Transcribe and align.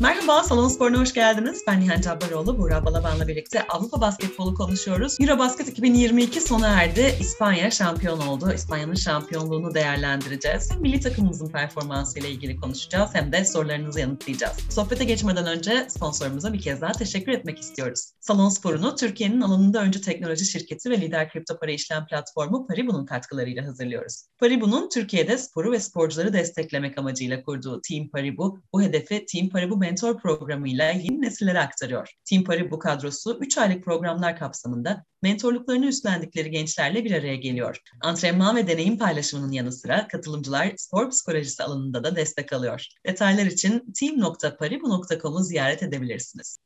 Merhaba, 0.00 0.42
Salon 0.44 0.68
Spor'una 0.68 1.00
hoş 1.00 1.14
geldiniz. 1.14 1.62
Ben 1.66 1.80
Nihan 1.80 2.00
Cabbaroğlu, 2.00 2.58
Buğra 2.58 2.84
Balaban'la 2.84 3.28
birlikte 3.28 3.66
Avrupa 3.66 4.00
basketbolu 4.00 4.54
konuşuyoruz. 4.54 5.16
Eurobasket 5.20 5.68
2022 5.68 6.40
sona 6.40 6.68
erdi. 6.68 7.14
İspanya 7.20 7.70
şampiyon 7.70 8.20
oldu. 8.20 8.52
İspanya'nın 8.52 8.94
şampiyonluğunu 8.94 9.74
değerlendireceğiz. 9.74 10.70
Hem 10.70 10.80
milli 10.80 11.00
takımımızın 11.00 11.48
performansı 11.48 12.18
ile 12.18 12.30
ilgili 12.30 12.56
konuşacağız 12.56 13.10
hem 13.12 13.32
de 13.32 13.44
sorularınızı 13.44 14.00
yanıtlayacağız. 14.00 14.56
Sohbete 14.70 15.04
geçmeden 15.04 15.46
önce 15.46 15.86
sponsorumuza 15.88 16.52
bir 16.52 16.60
kez 16.60 16.80
daha 16.80 16.92
teşekkür 16.92 17.32
etmek 17.32 17.58
istiyoruz. 17.58 18.12
Salon 18.20 18.48
Spor'unu 18.48 18.94
Türkiye'nin 18.94 19.40
alanında 19.40 19.82
önce 19.82 20.00
teknoloji 20.00 20.44
şirketi 20.44 20.90
ve 20.90 21.00
lider 21.00 21.30
kripto 21.30 21.58
para 21.58 21.70
işlem 21.70 22.06
platformu 22.06 22.66
Paribu'nun 22.66 23.06
katkılarıyla 23.06 23.66
hazırlıyoruz. 23.66 24.24
Paribu'nun 24.38 24.88
Türkiye'de 24.88 25.38
sporu 25.38 25.72
ve 25.72 25.80
sporcuları 25.80 26.32
desteklemek 26.32 26.98
amacıyla 26.98 27.42
kurduğu 27.42 27.80
Team 27.88 28.08
Paribu, 28.08 28.60
bu 28.72 28.82
hedefi 28.82 29.26
Team 29.26 29.48
Paribu 29.48 29.87
mentor 29.88 30.18
programıyla 30.18 30.90
yeni 30.90 31.22
nesillere 31.22 31.60
aktarıyor. 31.60 32.14
Team 32.24 32.44
Paribu 32.44 32.78
kadrosu 32.78 33.38
3 33.40 33.58
aylık 33.58 33.84
programlar 33.84 34.36
kapsamında 34.36 35.04
mentorluklarını 35.22 35.86
üstlendikleri 35.86 36.50
gençlerle 36.50 37.04
bir 37.04 37.12
araya 37.12 37.36
geliyor. 37.36 37.80
Antrenman 38.00 38.56
ve 38.56 38.66
deneyim 38.66 38.98
paylaşımının 38.98 39.52
yanı 39.52 39.72
sıra 39.72 40.08
katılımcılar 40.08 40.72
spor 40.76 41.10
psikolojisi 41.10 41.62
alanında 41.62 42.04
da 42.04 42.16
destek 42.16 42.52
alıyor. 42.52 42.86
Detaylar 43.06 43.46
için 43.46 43.92
team.paribu.com'u 44.00 45.42
ziyaret 45.42 45.82
edebilirsiniz. 45.82 46.58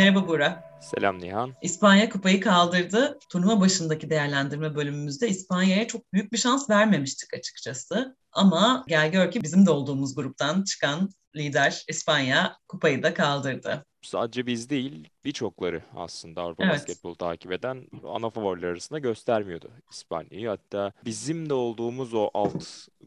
Merhaba 0.00 0.28
Buğra. 0.28 0.64
Selam 0.80 1.20
Nihan. 1.20 1.52
İspanya 1.62 2.08
kupayı 2.08 2.40
kaldırdı. 2.40 3.18
Turnuva 3.28 3.60
başındaki 3.60 4.10
değerlendirme 4.10 4.74
bölümümüzde 4.74 5.28
İspanya'ya 5.28 5.86
çok 5.86 6.12
büyük 6.12 6.32
bir 6.32 6.38
şans 6.38 6.70
vermemiştik 6.70 7.34
açıkçası. 7.34 8.16
Ama 8.32 8.84
gel 8.88 9.12
gör 9.12 9.30
ki 9.30 9.42
bizim 9.42 9.66
de 9.66 9.70
olduğumuz 9.70 10.14
gruptan 10.14 10.64
çıkan 10.64 11.10
lider 11.36 11.84
İspanya 11.88 12.56
kupayı 12.68 13.02
da 13.02 13.14
kaldırdı. 13.14 13.84
Sadece 14.02 14.46
biz 14.46 14.70
değil 14.70 15.08
birçokları 15.24 15.82
aslında 15.96 16.42
Avrupa 16.42 16.64
Evet. 16.64 16.74
basketbolu 16.74 17.16
takip 17.16 17.52
eden 17.52 17.86
ana 18.04 18.30
favoriler 18.30 18.68
arasında 18.68 18.98
göstermiyordu 18.98 19.70
İspanya'yı. 19.90 20.48
Hatta 20.48 20.92
bizim 21.04 21.48
de 21.50 21.54
olduğumuz 21.54 22.14
o 22.14 22.30
alt 22.34 22.64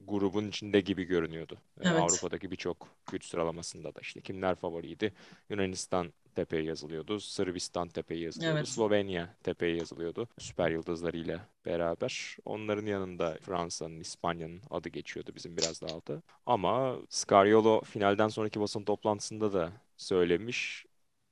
grubun 0.07 0.47
içinde 0.47 0.79
gibi 0.79 1.03
görünüyordu. 1.03 1.57
Ee, 1.81 1.87
Evet. 1.89 2.01
Avrupa'daki 2.01 2.51
birçok 2.51 2.87
güç 3.11 3.25
sıralamasında 3.25 3.95
da 3.95 3.99
işte 4.01 4.21
kimler 4.21 4.55
favoriydi? 4.55 5.13
Yunanistan 5.49 6.13
tepeye 6.35 6.63
yazılıyordu. 6.63 7.19
Sırbistan 7.19 7.87
tepeye 7.89 8.21
yazılıyordu. 8.21 8.57
Evet. 8.57 8.67
Slovenya 8.67 9.35
tepeye 9.43 9.75
yazılıyordu. 9.75 10.27
Süper 10.39 10.71
yıldızlarıyla 10.71 11.47
beraber. 11.65 12.37
Onların 12.45 12.85
yanında 12.85 13.37
Fransa'nın, 13.41 13.99
İspanya'nın 13.99 14.61
adı 14.69 14.89
geçiyordu 14.89 15.31
bizim 15.35 15.57
biraz 15.57 15.81
daha 15.81 15.95
altı. 15.95 16.21
Ama 16.45 16.95
Scariolo 17.09 17.81
finalden 17.81 18.27
sonraki 18.27 18.61
basın 18.61 18.83
toplantısında 18.83 19.53
da 19.53 19.71
söylemiş. 20.03 20.85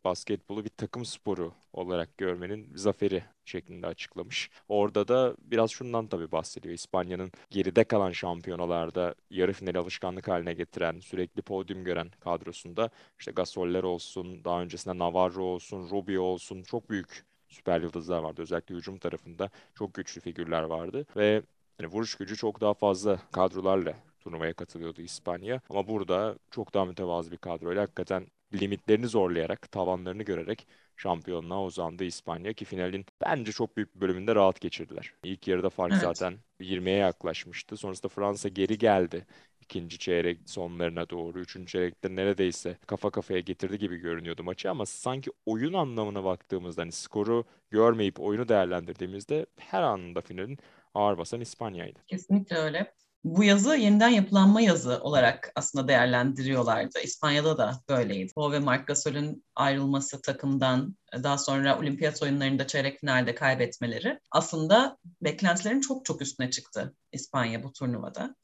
Basketbolu 0.04 0.66
bir 0.66 0.70
takım 0.70 1.06
sporu 1.06 1.54
olarak 1.74 2.18
görmenin 2.18 2.76
zaferi 2.76 3.24
şeklinde 3.46 3.88
açıklamış. 3.88 4.50
Orada 4.68 5.08
da 5.08 5.36
biraz 5.40 5.72
şundan 5.72 6.08
tabii 6.08 6.32
bahsediyor. 6.32 6.76
İspanya'nın 6.76 7.32
geride 7.50 7.84
kalan 7.84 8.12
şampiyonalarda 8.12 9.16
yarı 9.30 9.54
finali 9.54 9.78
alışkanlık 9.78 10.28
haline 10.28 10.54
getiren, 10.54 11.00
sürekli 11.00 11.42
podyum 11.42 11.84
gören 11.84 12.12
kadrosunda 12.20 12.90
işte 13.20 13.32
Gasol'ler 13.32 13.84
olsun, 13.84 14.44
daha 14.46 14.62
öncesinde 14.62 14.98
Navarro 14.98 15.44
olsun, 15.44 15.90
Rubio 15.90 16.22
olsun 16.22 16.64
çok 16.64 16.90
büyük 16.90 17.26
süper 17.50 17.82
yıldızlar 17.82 18.20
vardı. 18.20 18.42
Özellikle 18.42 18.76
hücum 18.76 18.98
tarafında 18.98 19.50
çok 19.76 19.94
güçlü 19.94 20.22
figürler 20.22 20.64
vardı 20.64 21.06
ve 21.18 21.42
hani 21.78 21.88
vuruş 21.92 22.16
gücü 22.16 22.36
çok 22.38 22.62
daha 22.62 22.74
fazla 22.74 23.20
kadrolarla 23.32 23.94
turnuvaya 24.20 24.54
katılıyordu 24.54 25.02
İspanya. 25.02 25.62
Ama 25.70 25.88
burada 25.88 26.36
çok 26.52 26.74
daha 26.74 26.86
mütevazı 26.86 27.32
bir 27.32 27.38
kadroyla 27.38 27.82
hakikaten 27.82 28.28
limitlerini 28.54 29.08
zorlayarak, 29.08 29.72
tavanlarını 29.72 30.24
görerek 30.24 30.68
şampiyonluğa 30.98 31.64
uzandı 31.64 32.04
İspanya 32.04 32.54
ki 32.54 32.66
finalin 32.66 33.06
bence 33.22 33.52
çok 33.52 33.78
büyük 33.78 33.96
bir 33.96 34.02
bölümünde 34.02 34.36
rahat 34.36 34.62
geçirdiler. 34.62 35.14
İlk 35.24 35.48
yarıda 35.48 35.70
fark 35.70 35.96
Evet. 35.96 35.98
zaten 35.98 36.40
20'ye 36.60 36.96
yaklaşmıştı. 36.98 37.78
Sonrasında 37.78 38.08
Fransa 38.10 38.50
geri 38.50 38.78
geldi. 38.78 39.26
İkinci 39.62 40.00
çeyrek 40.00 40.40
sonlarına 40.50 41.10
doğru, 41.10 41.40
üçüncü 41.40 41.72
çeyrekte 41.72 42.16
neredeyse 42.16 42.78
kafa 42.88 43.10
kafaya 43.10 43.40
getirdi 43.40 43.78
gibi 43.80 43.98
görünüyordu 43.98 44.44
maçı 44.44 44.72
ama 44.72 44.86
sanki 44.86 45.32
oyun 45.46 45.74
anlamına 45.74 46.24
baktığımızda 46.24 46.82
hani 46.82 46.92
skoru 46.92 47.46
görmeyip 47.70 48.20
oyunu 48.20 48.48
değerlendirdiğimizde 48.50 49.46
her 49.58 49.82
anında 49.84 50.22
finalin 50.22 50.58
ağır 50.94 51.18
basan 51.18 51.42
İspanya'ydı. 51.42 52.00
Kesinlikle 52.08 52.56
öyle. 52.58 52.94
Bu 53.24 53.44
yazı 53.44 53.76
yeniden 53.76 54.10
yapılanma 54.10 54.62
yazı 54.62 55.00
olarak 55.02 55.52
aslında 55.56 55.88
değerlendiriyorlardı. 55.88 57.00
İspanya'da 57.04 57.58
da 57.58 57.82
böyleydi. 57.90 58.32
Bo 58.36 58.52
ve 58.52 58.60
Marc 58.60 58.84
Gasol'ün 58.84 59.46
ayrılması 59.56 60.22
takımdan, 60.22 60.98
daha 61.14 61.38
sonra 61.38 61.80
olimpiyat 61.80 62.24
oyunlarında 62.24 62.68
çeyrek 62.68 63.00
finalde 63.00 63.36
kaybetmeleri 63.36 64.20
aslında 64.32 64.98
beklentilerin 65.22 65.82
çok 65.82 66.06
çok 66.06 66.22
üstüne 66.22 66.52
çıktı 66.52 66.96
İspanya 67.12 67.64
bu 67.64 67.74
turnuvada. 67.74 68.36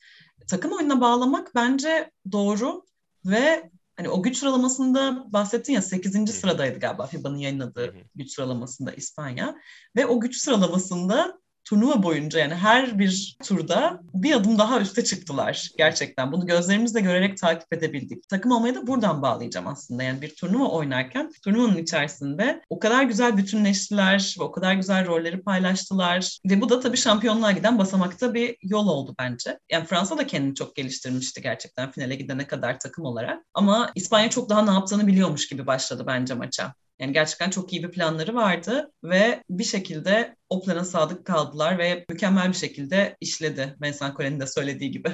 Takım 0.48 0.72
oyununa 0.72 1.02
bağlamak 1.02 1.56
bence 1.56 2.12
doğru 2.32 2.86
ve 3.26 3.72
hani 3.96 4.10
o 4.10 4.24
güç 4.24 4.38
sıralamasında 4.38 5.34
bahsettin 5.34 5.74
ya 5.74 5.82
8. 5.82 6.16
hı. 6.16 6.28
sıradaydı 6.28 6.80
galiba 6.80 7.08
FIBA'nın 7.08 7.38
yayınladığı 7.38 7.88
Hı 7.88 7.98
güç 8.16 8.32
sıralamasında 8.32 8.94
İspanya 8.94 9.56
ve 9.96 10.06
o 10.06 10.20
güç 10.20 10.38
sıralamasında 10.38 11.40
turnuva 11.70 12.04
boyunca 12.04 12.40
yani 12.40 12.56
her 12.56 13.00
bir 13.00 13.38
turda 13.44 14.00
bir 14.14 14.34
adım 14.34 14.58
daha 14.58 14.80
üste 14.80 15.04
çıktılar 15.04 15.70
gerçekten. 15.78 16.32
Bunu 16.32 16.46
gözlerimizle 16.46 17.02
görerek 17.02 17.38
takip 17.38 17.74
edebildik. 17.74 18.30
Takım 18.30 18.52
olmayı 18.52 18.76
da 18.76 18.88
buradan 18.88 19.22
bağlayacağım 19.22 19.68
aslında. 19.68 20.04
Yani 20.04 20.22
bir 20.22 20.36
turnuva 20.36 20.68
oynarken 20.70 21.32
turnuvanın 21.44 21.78
içerisinde 21.78 22.62
o 22.70 22.80
kadar 22.80 23.04
güzel 23.04 23.38
bütünleştiler 23.38 24.36
ve 24.40 24.44
o 24.44 24.52
kadar 24.52 24.74
güzel 24.74 25.06
rolleri 25.06 25.42
paylaştılar. 25.42 26.40
Ve 26.46 26.62
bu 26.62 26.70
da 26.70 26.80
tabii 26.80 26.98
şampiyonluğa 26.98 27.52
giden 27.52 27.80
basamakta 27.80 28.34
bir 28.34 28.56
yol 28.62 28.88
oldu 28.88 29.16
bence. 29.20 29.60
Yani 29.72 29.86
Fransa 29.86 30.18
da 30.18 30.28
kendini 30.28 30.56
çok 30.56 30.76
geliştirmişti 30.76 31.42
gerçekten 31.42 31.92
finale 31.92 32.16
gidene 32.16 32.48
kadar 32.48 32.80
takım 32.80 33.06
olarak. 33.06 33.44
Ama 33.54 33.92
İspanya 33.96 34.30
çok 34.30 34.50
daha 34.50 34.62
ne 34.62 34.72
yaptığını 34.72 35.08
biliyormuş 35.08 35.48
gibi 35.48 35.68
başladı 35.68 36.04
bence 36.08 36.34
maça. 36.34 36.74
Yani 37.00 37.14
gerçekten 37.14 37.50
çok 37.50 37.74
iyi 37.74 37.84
bir 37.84 37.92
planları 37.92 38.36
vardı 38.36 38.92
ve 39.04 39.44
bir 39.50 39.64
şekilde 39.64 40.36
o 40.50 40.64
plana 40.64 40.86
sadık 40.86 41.26
kaldılar 41.26 41.78
ve 41.78 42.06
mükemmel 42.10 42.48
bir 42.50 42.54
şekilde 42.54 43.18
işledi. 43.22 43.76
Vincent 43.82 44.18
Collet'in 44.18 44.40
de 44.40 44.48
söylediği 44.48 44.92
gibi. 44.92 45.10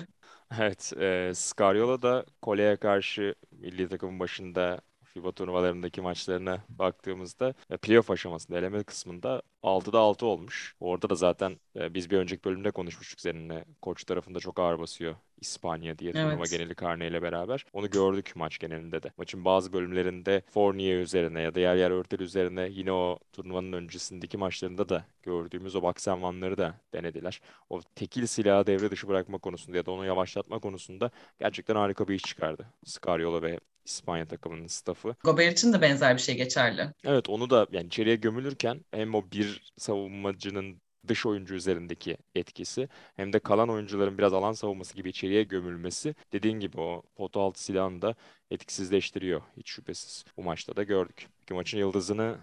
Evet, 0.60 0.94
e, 0.98 1.32
Scariolo 1.36 2.02
da 2.02 2.26
Kole'ye 2.42 2.76
karşı 2.78 3.36
milli 3.52 3.90
takımın 3.90 4.20
başında 4.20 4.82
FIBA 5.13 5.31
turnuvalarındaki 5.31 6.01
maçlarına 6.01 6.63
baktığımızda 6.69 7.53
e, 7.69 7.78
playoff 7.78 8.12
aşamasında, 8.12 8.57
eleme 8.57 8.84
kısmında 8.84 9.41
6'da 9.63 10.00
6 10.00 10.25
olmuş. 10.25 10.75
Orada 10.79 11.09
da 11.09 11.16
zaten 11.16 11.59
e, 11.75 11.94
biz 11.94 12.09
bir 12.09 12.18
önceki 12.18 12.44
bölümde 12.44 12.72
konuşmuştuk 12.72 13.19
seninle. 13.22 13.66
Koç 13.81 14.03
tarafında 14.03 14.40
çok 14.40 14.59
ağır 14.59 14.79
basıyor 14.79 15.16
İspanya 15.41 16.00
diye 16.00 16.12
turnuva 16.12 16.34
Evet. 16.34 16.51
geneli 16.51 16.75
karneyle 16.75 17.22
beraber. 17.22 17.66
Onu 17.74 17.90
gördük 17.90 18.31
maç 18.35 18.59
genelinde 18.59 19.03
de. 19.03 19.12
Maçın 19.18 19.46
bazı 19.46 19.74
bölümlerinde 19.74 20.41
Fournier 20.53 20.97
üzerine 21.00 21.41
ya 21.41 21.56
da 21.56 21.59
yer 21.59 21.75
yer 21.75 21.91
Örtel 21.91 22.19
üzerine 22.19 22.69
yine 22.72 22.91
o 22.91 23.19
turnuvanın 23.34 23.74
öncesindeki 23.74 24.38
maçlarında 24.38 24.90
da 24.90 25.06
gördüğümüz 25.24 25.75
o 25.75 25.81
baksenvanları 25.81 26.57
da 26.57 26.80
denediler. 26.94 27.41
O 27.69 27.81
tekil 27.95 28.25
silahı 28.25 28.68
devre 28.68 28.91
dışı 28.91 29.07
bırakma 29.07 29.38
konusunda 29.38 29.78
ya 29.78 29.85
da 29.85 29.91
onu 29.91 30.06
yavaşlatma 30.06 30.59
konusunda 30.59 31.12
gerçekten 31.40 31.75
harika 31.75 32.07
bir 32.07 32.16
iş 32.16 32.24
çıkardı. 32.24 32.66
Scariolo 32.85 33.41
ve 33.41 33.59
İspanya 33.86 34.28
takımının 34.28 34.68
staffı. 34.68 35.16
Gobert 35.24 35.58
için 35.58 35.74
de 35.74 35.82
benzer 35.82 36.16
bir 36.16 36.22
şey 36.22 36.38
geçerli. 36.38 36.94
Evet 37.04 37.30
onu 37.30 37.50
da 37.50 37.68
yani 37.72 37.88
içeriye 37.88 38.16
gömülürken 38.16 38.82
hem 38.92 39.16
o 39.16 39.32
bir 39.32 39.74
savunmacının 39.78 40.82
dış 41.07 41.25
oyuncu 41.25 41.56
üzerindeki 41.56 42.18
etkisi 42.36 42.90
hem 43.16 43.34
de 43.34 43.40
kalan 43.40 43.69
oyuncuların 43.69 44.18
biraz 44.18 44.34
alan 44.34 44.54
savunması 44.54 44.96
gibi 44.96 45.10
içeriye 45.10 45.44
gömülmesi 45.44 46.16
dediğin 46.34 46.60
gibi 46.60 46.81
o 46.81 47.04
pota 47.16 47.40
altı 47.40 47.63
silahını 47.63 48.02
da 48.02 48.16
etkisizleştiriyor 48.52 49.42
hiç 49.57 49.69
şüphesiz. 49.69 50.25
Bu 50.38 50.44
maçta 50.44 50.75
da 50.75 50.84
gördük. 50.84 51.28
Peki 51.40 51.54
maçın 51.54 51.78
yıldızını 51.78 52.38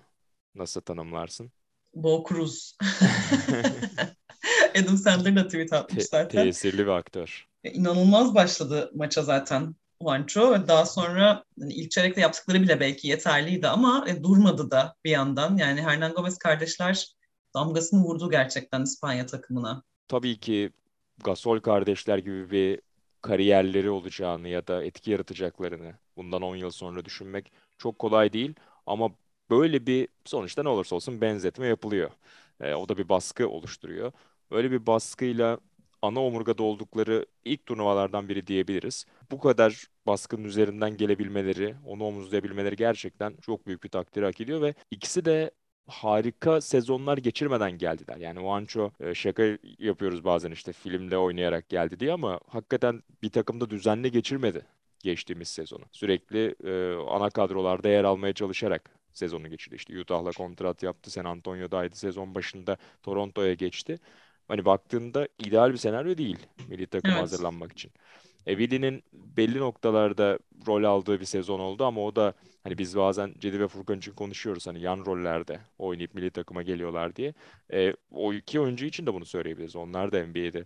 nasıl 0.54 0.80
tanımlarsın? 0.80 1.52
Bo 1.94 2.24
Cruz. 2.28 2.76
Adam 4.76 4.96
Sandler 4.96 5.36
da 5.36 5.46
tweet 5.46 5.72
atmış 5.72 6.04
Te- 6.04 6.08
zaten. 6.08 6.44
tesirli 6.44 6.78
bir 6.78 6.90
aktör. 6.90 7.46
İnanılmaz 7.64 8.34
başladı 8.34 8.90
maça 8.94 9.22
zaten 9.22 9.74
Juancho 10.02 10.68
daha 10.68 10.86
sonra 10.86 11.44
hani 11.60 11.74
ilk 11.74 11.90
çeyrekte 11.90 12.20
yaptıkları 12.20 12.62
bile 12.62 12.80
belki 12.80 13.08
yeterliydi 13.08 13.68
ama 13.68 14.04
e, 14.08 14.22
durmadı 14.22 14.70
da 14.70 14.96
bir 15.04 15.10
yandan. 15.10 15.56
Yani 15.56 15.82
Hernan 15.82 16.12
Gomez 16.12 16.38
kardeşler 16.38 17.14
damgasını 17.54 18.00
vurdu 18.04 18.30
gerçekten 18.30 18.82
İspanya 18.82 19.26
takımına. 19.26 19.82
Tabii 20.08 20.40
ki 20.40 20.70
Gasol 21.24 21.60
kardeşler 21.60 22.18
gibi 22.18 22.50
bir 22.50 22.80
kariyerleri 23.22 23.90
olacağını 23.90 24.48
ya 24.48 24.66
da 24.66 24.84
etki 24.84 25.10
yaratacaklarını 25.10 25.94
bundan 26.16 26.42
10 26.42 26.56
yıl 26.56 26.70
sonra 26.70 27.04
düşünmek 27.04 27.52
çok 27.78 27.98
kolay 27.98 28.32
değil. 28.32 28.54
Ama 28.86 29.10
böyle 29.50 29.86
bir 29.86 30.08
sonuçta 30.24 30.62
ne 30.62 30.68
olursa 30.68 30.96
olsun 30.96 31.20
benzetme 31.20 31.66
yapılıyor. 31.66 32.10
E, 32.60 32.74
o 32.74 32.88
da 32.88 32.98
bir 32.98 33.08
baskı 33.08 33.48
oluşturuyor. 33.48 34.12
Böyle 34.50 34.70
bir 34.70 34.86
baskıyla 34.86 35.58
ana 36.02 36.20
omurgada 36.24 36.62
oldukları 36.62 37.26
ilk 37.44 37.66
turnuvalardan 37.66 38.28
biri 38.28 38.46
diyebiliriz. 38.46 39.06
Bu 39.30 39.38
kadar 39.40 39.86
baskının 40.06 40.44
üzerinden 40.44 40.96
gelebilmeleri, 40.96 41.76
onu 41.86 42.04
omuzlayabilmeleri 42.04 42.76
gerçekten 42.76 43.36
çok 43.42 43.66
büyük 43.66 43.84
bir 43.84 43.88
takdir 43.88 44.22
hak 44.22 44.40
ediyor 44.40 44.62
ve 44.62 44.74
ikisi 44.90 45.24
de 45.24 45.50
harika 45.86 46.60
sezonlar 46.60 47.18
geçirmeden 47.18 47.72
geldiler. 47.78 48.16
Yani 48.16 48.40
Juancho 48.40 48.90
e, 49.00 49.14
şaka 49.14 49.42
yapıyoruz 49.78 50.24
bazen 50.24 50.50
işte 50.50 50.72
filmde 50.72 51.18
oynayarak 51.18 51.68
geldi 51.68 52.00
diye 52.00 52.12
ama 52.12 52.40
hakikaten 52.48 53.02
bir 53.22 53.30
takımda 53.30 53.70
düzenli 53.70 54.10
geçirmedi 54.10 54.66
geçtiğimiz 54.98 55.48
sezonu. 55.48 55.84
Sürekli 55.92 56.54
e, 56.64 56.94
ana 57.08 57.30
kadrolarda 57.30 57.88
yer 57.88 58.04
almaya 58.04 58.32
çalışarak 58.32 58.90
sezonu 59.12 59.48
geçirdi. 59.48 59.74
İşte 59.74 60.00
Utah'la 60.00 60.32
kontrat 60.32 60.82
yaptı. 60.82 61.10
San 61.10 61.24
Antonio'daydı 61.24 61.96
sezon 61.96 62.34
başında. 62.34 62.76
Toronto'ya 63.02 63.54
geçti. 63.54 63.98
Hani 64.50 64.64
baktığında 64.64 65.28
ideal 65.38 65.72
bir 65.72 65.76
senaryo 65.76 66.18
değil 66.18 66.38
milli 66.68 66.86
takıma 66.86 67.12
evet. 67.12 67.22
hazırlanmak 67.22 67.72
için. 67.72 67.90
Evili'nin 68.46 69.02
belli 69.12 69.58
noktalarda 69.58 70.38
rol 70.66 70.84
aldığı 70.84 71.20
bir 71.20 71.24
sezon 71.24 71.60
oldu 71.60 71.84
ama 71.84 72.00
o 72.00 72.16
da 72.16 72.34
hani 72.64 72.78
biz 72.78 72.96
bazen 72.96 73.34
Cedi 73.38 73.60
ve 73.60 73.68
Furkan 73.68 73.98
için 73.98 74.12
konuşuyoruz 74.12 74.66
hani 74.66 74.80
yan 74.80 75.06
rollerde 75.06 75.60
oynayıp 75.78 76.14
milli 76.14 76.30
takıma 76.30 76.62
geliyorlar 76.62 77.16
diye. 77.16 77.34
E, 77.72 77.94
o 78.10 78.32
iki 78.32 78.60
oyuncu 78.60 78.86
için 78.86 79.06
de 79.06 79.14
bunu 79.14 79.24
söyleyebiliriz. 79.24 79.76
Onlar 79.76 80.12
da 80.12 80.26
NBA'de 80.26 80.64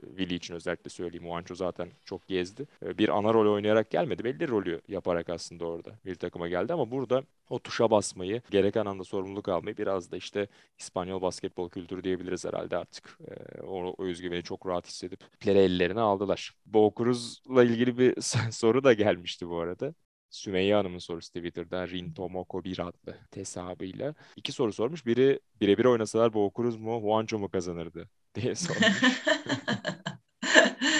Willi 0.00 0.34
için 0.34 0.54
özellikle 0.54 0.90
söyleyeyim. 0.90 1.24
Juancho 1.24 1.54
zaten 1.54 1.88
çok 2.04 2.28
gezdi. 2.28 2.66
Ee, 2.84 2.98
bir 2.98 3.08
ana 3.18 3.34
rol 3.34 3.52
oynayarak 3.54 3.90
gelmedi. 3.90 4.24
Belli 4.24 4.48
rolü 4.48 4.80
yaparak 4.88 5.30
aslında 5.30 5.64
orada 5.66 5.90
bir 6.04 6.14
takıma 6.14 6.48
geldi 6.48 6.72
ama 6.72 6.90
burada 6.90 7.22
o 7.50 7.58
tuşa 7.58 7.90
basmayı, 7.90 8.42
gereken 8.50 8.86
anda 8.86 9.04
sorumluluk 9.04 9.48
almayı 9.48 9.76
biraz 9.76 10.12
da 10.12 10.16
işte 10.16 10.48
İspanyol 10.78 11.22
basketbol 11.22 11.68
kültürü 11.70 12.04
diyebiliriz 12.04 12.44
herhalde 12.44 12.76
artık. 12.76 13.18
Ee, 13.28 13.60
o, 13.62 13.94
o 13.98 14.04
özgüveni 14.04 14.42
çok 14.42 14.66
rahat 14.66 14.86
hissedip 14.88 15.20
ipleri 15.34 15.58
ellerine 15.58 16.00
aldılar. 16.00 16.52
Bo 16.66 16.92
Cruz'la 16.98 17.64
ilgili 17.64 17.98
bir 17.98 18.20
soru 18.52 18.84
da 18.84 18.92
gelmişti 18.92 19.48
bu 19.48 19.58
arada. 19.58 19.94
Sümeyye 20.32 20.74
Hanım'ın 20.74 20.98
sorusu 20.98 21.28
Twitter'da 21.32 21.88
Rinto 21.88 22.28
Moko 22.30 22.64
1 22.64 22.78
adlı 22.78 23.18
hesabıyla. 23.34 24.14
iki 24.36 24.52
soru 24.52 24.72
sormuş. 24.72 25.06
Biri 25.06 25.40
birebir 25.60 25.84
oynasalar 25.84 26.34
Bo 26.34 26.52
Cruz 26.56 26.76
mu 26.76 27.00
Juancho 27.00 27.38
mu 27.38 27.50
kazanırdı 27.50 28.08
diye 28.34 28.54
sormuş. 28.56 29.02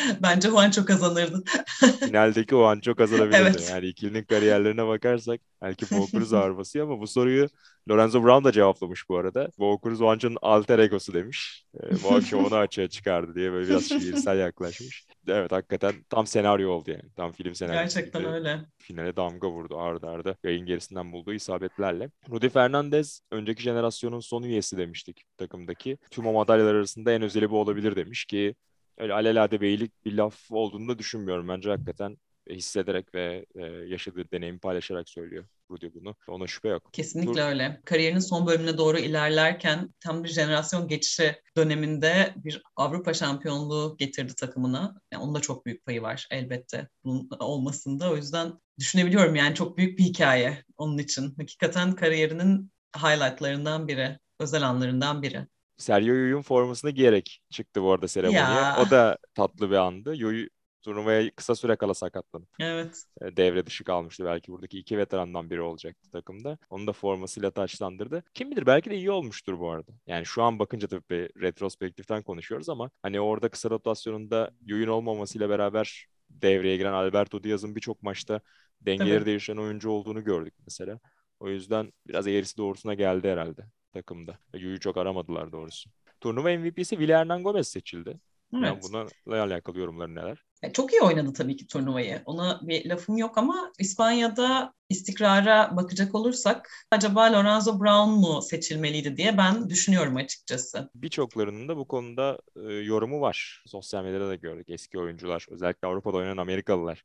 Bence 0.22 0.48
Juancho 0.48 0.84
kazanırdı. 0.84 1.44
Finaldeki 2.00 2.50
Juancho 2.50 2.94
kazanabilirdi. 2.94 3.36
Evet. 3.42 3.68
Yani 3.70 3.86
ikilinin 3.86 4.24
kariyerlerine 4.24 4.86
bakarsak 4.86 5.40
belki 5.62 5.86
ağır 6.36 6.56
basıyor 6.56 6.86
ama 6.86 7.00
bu 7.00 7.06
soruyu 7.06 7.48
Lorenzo 7.90 8.24
Brown 8.24 8.44
da 8.44 8.52
cevaplamış 8.52 9.08
bu 9.08 9.16
arada. 9.16 9.48
Cruz 9.84 9.98
Juancho'nun 9.98 10.36
alter 10.42 10.78
egosu 10.78 11.14
demiş. 11.14 11.64
E, 11.82 12.02
bu 12.02 12.14
akşam 12.14 12.44
onu 12.44 12.54
açığa 12.54 12.88
çıkardı 12.88 13.34
diye 13.34 13.52
böyle 13.52 13.68
biraz 13.68 13.88
şiirsel 13.88 14.38
yaklaşmış. 14.38 15.06
Evet 15.28 15.52
hakikaten 15.52 15.94
tam 16.10 16.26
senaryo 16.26 16.70
oldu 16.70 16.90
yani. 16.90 17.10
Tam 17.16 17.32
film 17.32 17.54
senaryosu. 17.54 17.82
Gerçekten 17.82 18.22
gibi. 18.22 18.30
öyle. 18.30 18.60
Finale 18.78 19.16
damga 19.16 19.50
vurdu 19.50 19.78
ardı 19.78 20.06
arda. 20.06 20.36
Yayın 20.44 20.66
gerisinden 20.66 21.12
bulduğu 21.12 21.32
isabetlerle. 21.32 22.10
Rudy 22.30 22.48
Fernandez 22.48 23.20
önceki 23.30 23.62
jenerasyonun 23.62 24.20
son 24.20 24.42
üyesi 24.42 24.76
demiştik 24.76 25.24
takımdaki. 25.36 25.98
Tüm 26.10 26.26
o 26.26 26.32
madalyalar 26.32 26.74
arasında 26.74 27.12
en 27.12 27.22
özeli 27.22 27.50
bu 27.50 27.60
olabilir 27.60 27.96
demiş 27.96 28.24
ki 28.24 28.54
öyle 28.98 29.12
alelade 29.12 29.60
beylik 29.60 30.04
bir 30.04 30.12
laf 30.12 30.50
olduğunu 30.50 30.88
da 30.88 30.98
düşünmüyorum. 30.98 31.48
Bence 31.48 31.70
hakikaten 31.70 32.16
hissederek 32.50 33.14
ve 33.14 33.46
e, 33.54 33.62
yaşadığı 33.64 34.30
deneyimi 34.30 34.58
paylaşarak 34.58 35.08
söylüyor 35.08 35.44
Rudy 35.70 35.86
bunu. 35.94 36.16
Ona 36.28 36.46
şüphe 36.46 36.68
yok. 36.68 36.90
Kesinlikle 36.92 37.42
Dur. 37.42 37.48
öyle. 37.48 37.80
Kariyerinin 37.84 38.20
son 38.20 38.46
bölümüne 38.46 38.78
doğru 38.78 38.98
ilerlerken 38.98 39.94
tam 40.00 40.24
bir 40.24 40.28
jenerasyon 40.28 40.88
geçişi 40.88 41.36
döneminde 41.56 42.34
bir 42.36 42.62
Avrupa 42.76 43.14
şampiyonluğu 43.14 43.96
getirdi 43.98 44.34
takımına. 44.34 45.00
Yani 45.12 45.22
onun 45.22 45.34
da 45.34 45.40
çok 45.40 45.66
büyük 45.66 45.84
payı 45.84 46.02
var 46.02 46.26
elbette 46.30 46.88
bunun 47.04 47.28
olmasında. 47.40 48.12
O 48.12 48.16
yüzden 48.16 48.52
düşünebiliyorum 48.78 49.34
yani 49.34 49.54
çok 49.54 49.78
büyük 49.78 49.98
bir 49.98 50.04
hikaye 50.04 50.64
onun 50.76 50.98
için. 50.98 51.34
Hakikaten 51.38 51.92
kariyerinin 51.92 52.72
highlightlarından 52.96 53.88
biri, 53.88 54.18
özel 54.40 54.68
anlarından 54.68 55.22
biri. 55.22 55.46
Sergio 55.82 56.14
Yuy'un 56.14 56.42
formasını 56.42 56.90
giyerek 56.90 57.42
çıktı 57.50 57.82
bu 57.82 57.92
arada 57.92 58.08
seremoniye. 58.08 58.42
O 58.86 58.90
da 58.90 59.18
tatlı 59.34 59.70
bir 59.70 59.76
andı. 59.76 60.14
Yuy 60.14 60.48
turnuvaya 60.82 61.30
kısa 61.30 61.54
süre 61.54 61.76
kala 61.76 61.94
sakatlanıp 61.94 62.48
evet. 62.60 63.04
E, 63.20 63.36
devre 63.36 63.66
dışı 63.66 63.84
kalmıştı. 63.84 64.24
Belki 64.24 64.52
buradaki 64.52 64.78
iki 64.78 64.98
veterandan 64.98 65.50
biri 65.50 65.60
olacaktı 65.60 66.10
takımda. 66.10 66.58
Onu 66.70 66.86
da 66.86 66.92
formasıyla 66.92 67.50
taçlandırdı. 67.50 68.22
Kim 68.34 68.50
bilir 68.50 68.66
belki 68.66 68.90
de 68.90 68.96
iyi 68.96 69.10
olmuştur 69.10 69.58
bu 69.58 69.70
arada. 69.70 69.92
Yani 70.06 70.26
şu 70.26 70.42
an 70.42 70.58
bakınca 70.58 70.88
tabii 70.88 71.02
bir 71.10 71.42
retrospektiften 71.42 72.22
konuşuyoruz 72.22 72.68
ama 72.68 72.90
hani 73.02 73.20
orada 73.20 73.48
kısa 73.48 73.70
rotasyonunda 73.70 74.50
Yuyun 74.66 74.88
olmamasıyla 74.88 75.48
beraber 75.48 76.06
devreye 76.30 76.76
giren 76.76 76.92
Alberto 76.92 77.44
Diaz'ın 77.44 77.76
birçok 77.76 78.02
maçta 78.02 78.40
dengeleri 78.80 79.26
değişen 79.26 79.56
oyuncu 79.56 79.90
olduğunu 79.90 80.24
gördük 80.24 80.54
mesela. 80.64 81.00
O 81.40 81.48
yüzden 81.48 81.92
biraz 82.08 82.26
eğrisi 82.26 82.56
doğrusuna 82.56 82.94
geldi 82.94 83.28
herhalde 83.28 83.62
takımda. 83.92 84.38
Yu'yu 84.54 84.80
çok 84.80 84.96
aramadılar 84.96 85.52
doğrusu. 85.52 85.90
Turnuva 86.20 86.58
MVP'si 86.58 87.08
Hernan 87.08 87.42
Gomez 87.42 87.68
seçildi. 87.68 88.20
Evet. 88.54 88.64
Yani 88.64 88.78
bununla 88.82 89.42
alakalı 89.42 89.78
yorumları 89.78 90.14
neler? 90.14 90.44
Çok 90.72 90.92
iyi 90.92 91.02
oynadı 91.02 91.32
tabii 91.32 91.56
ki 91.56 91.66
turnuvayı. 91.66 92.22
Ona 92.26 92.60
bir 92.62 92.90
lafım 92.90 93.16
yok 93.16 93.38
ama 93.38 93.72
İspanya'da 93.78 94.74
istikrara 94.88 95.76
bakacak 95.76 96.14
olursak 96.14 96.70
acaba 96.90 97.32
Lorenzo 97.32 97.80
Brown 97.80 98.10
mu 98.10 98.42
seçilmeliydi 98.42 99.16
diye 99.16 99.38
ben 99.38 99.70
düşünüyorum 99.70 100.16
açıkçası. 100.16 100.90
Birçoklarının 100.94 101.68
da 101.68 101.76
bu 101.76 101.88
konuda 101.88 102.38
e, 102.56 102.72
yorumu 102.72 103.20
var. 103.20 103.64
Sosyal 103.66 104.04
medyada 104.04 104.28
da 104.28 104.34
gördük 104.34 104.66
eski 104.70 104.98
oyuncular 104.98 105.46
özellikle 105.50 105.88
Avrupa'da 105.88 106.16
oynayan 106.16 106.36
Amerikalılar 106.36 107.04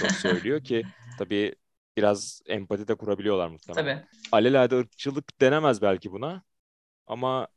çok 0.00 0.10
söylüyor 0.22 0.64
ki 0.64 0.82
tabii 1.18 1.54
biraz 1.96 2.42
empati 2.46 2.88
de 2.88 2.94
kurabiliyorlar 2.94 3.48
muhtemelen. 3.48 3.98
Tabii. 3.98 4.06
Alelade 4.32 4.76
ırkçılık 4.76 5.40
denemez 5.40 5.82
belki 5.82 6.12
buna 6.12 6.42
ama 7.06 7.48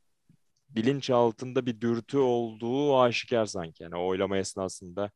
bilinç 0.68 1.10
altında 1.10 1.66
bir 1.66 1.80
dürtü 1.80 2.18
olduğu 2.18 3.00
aşikar 3.00 3.46
sanki. 3.46 3.82
Yani 3.82 3.96
oylama 3.96 4.38
esnasında 4.38 5.10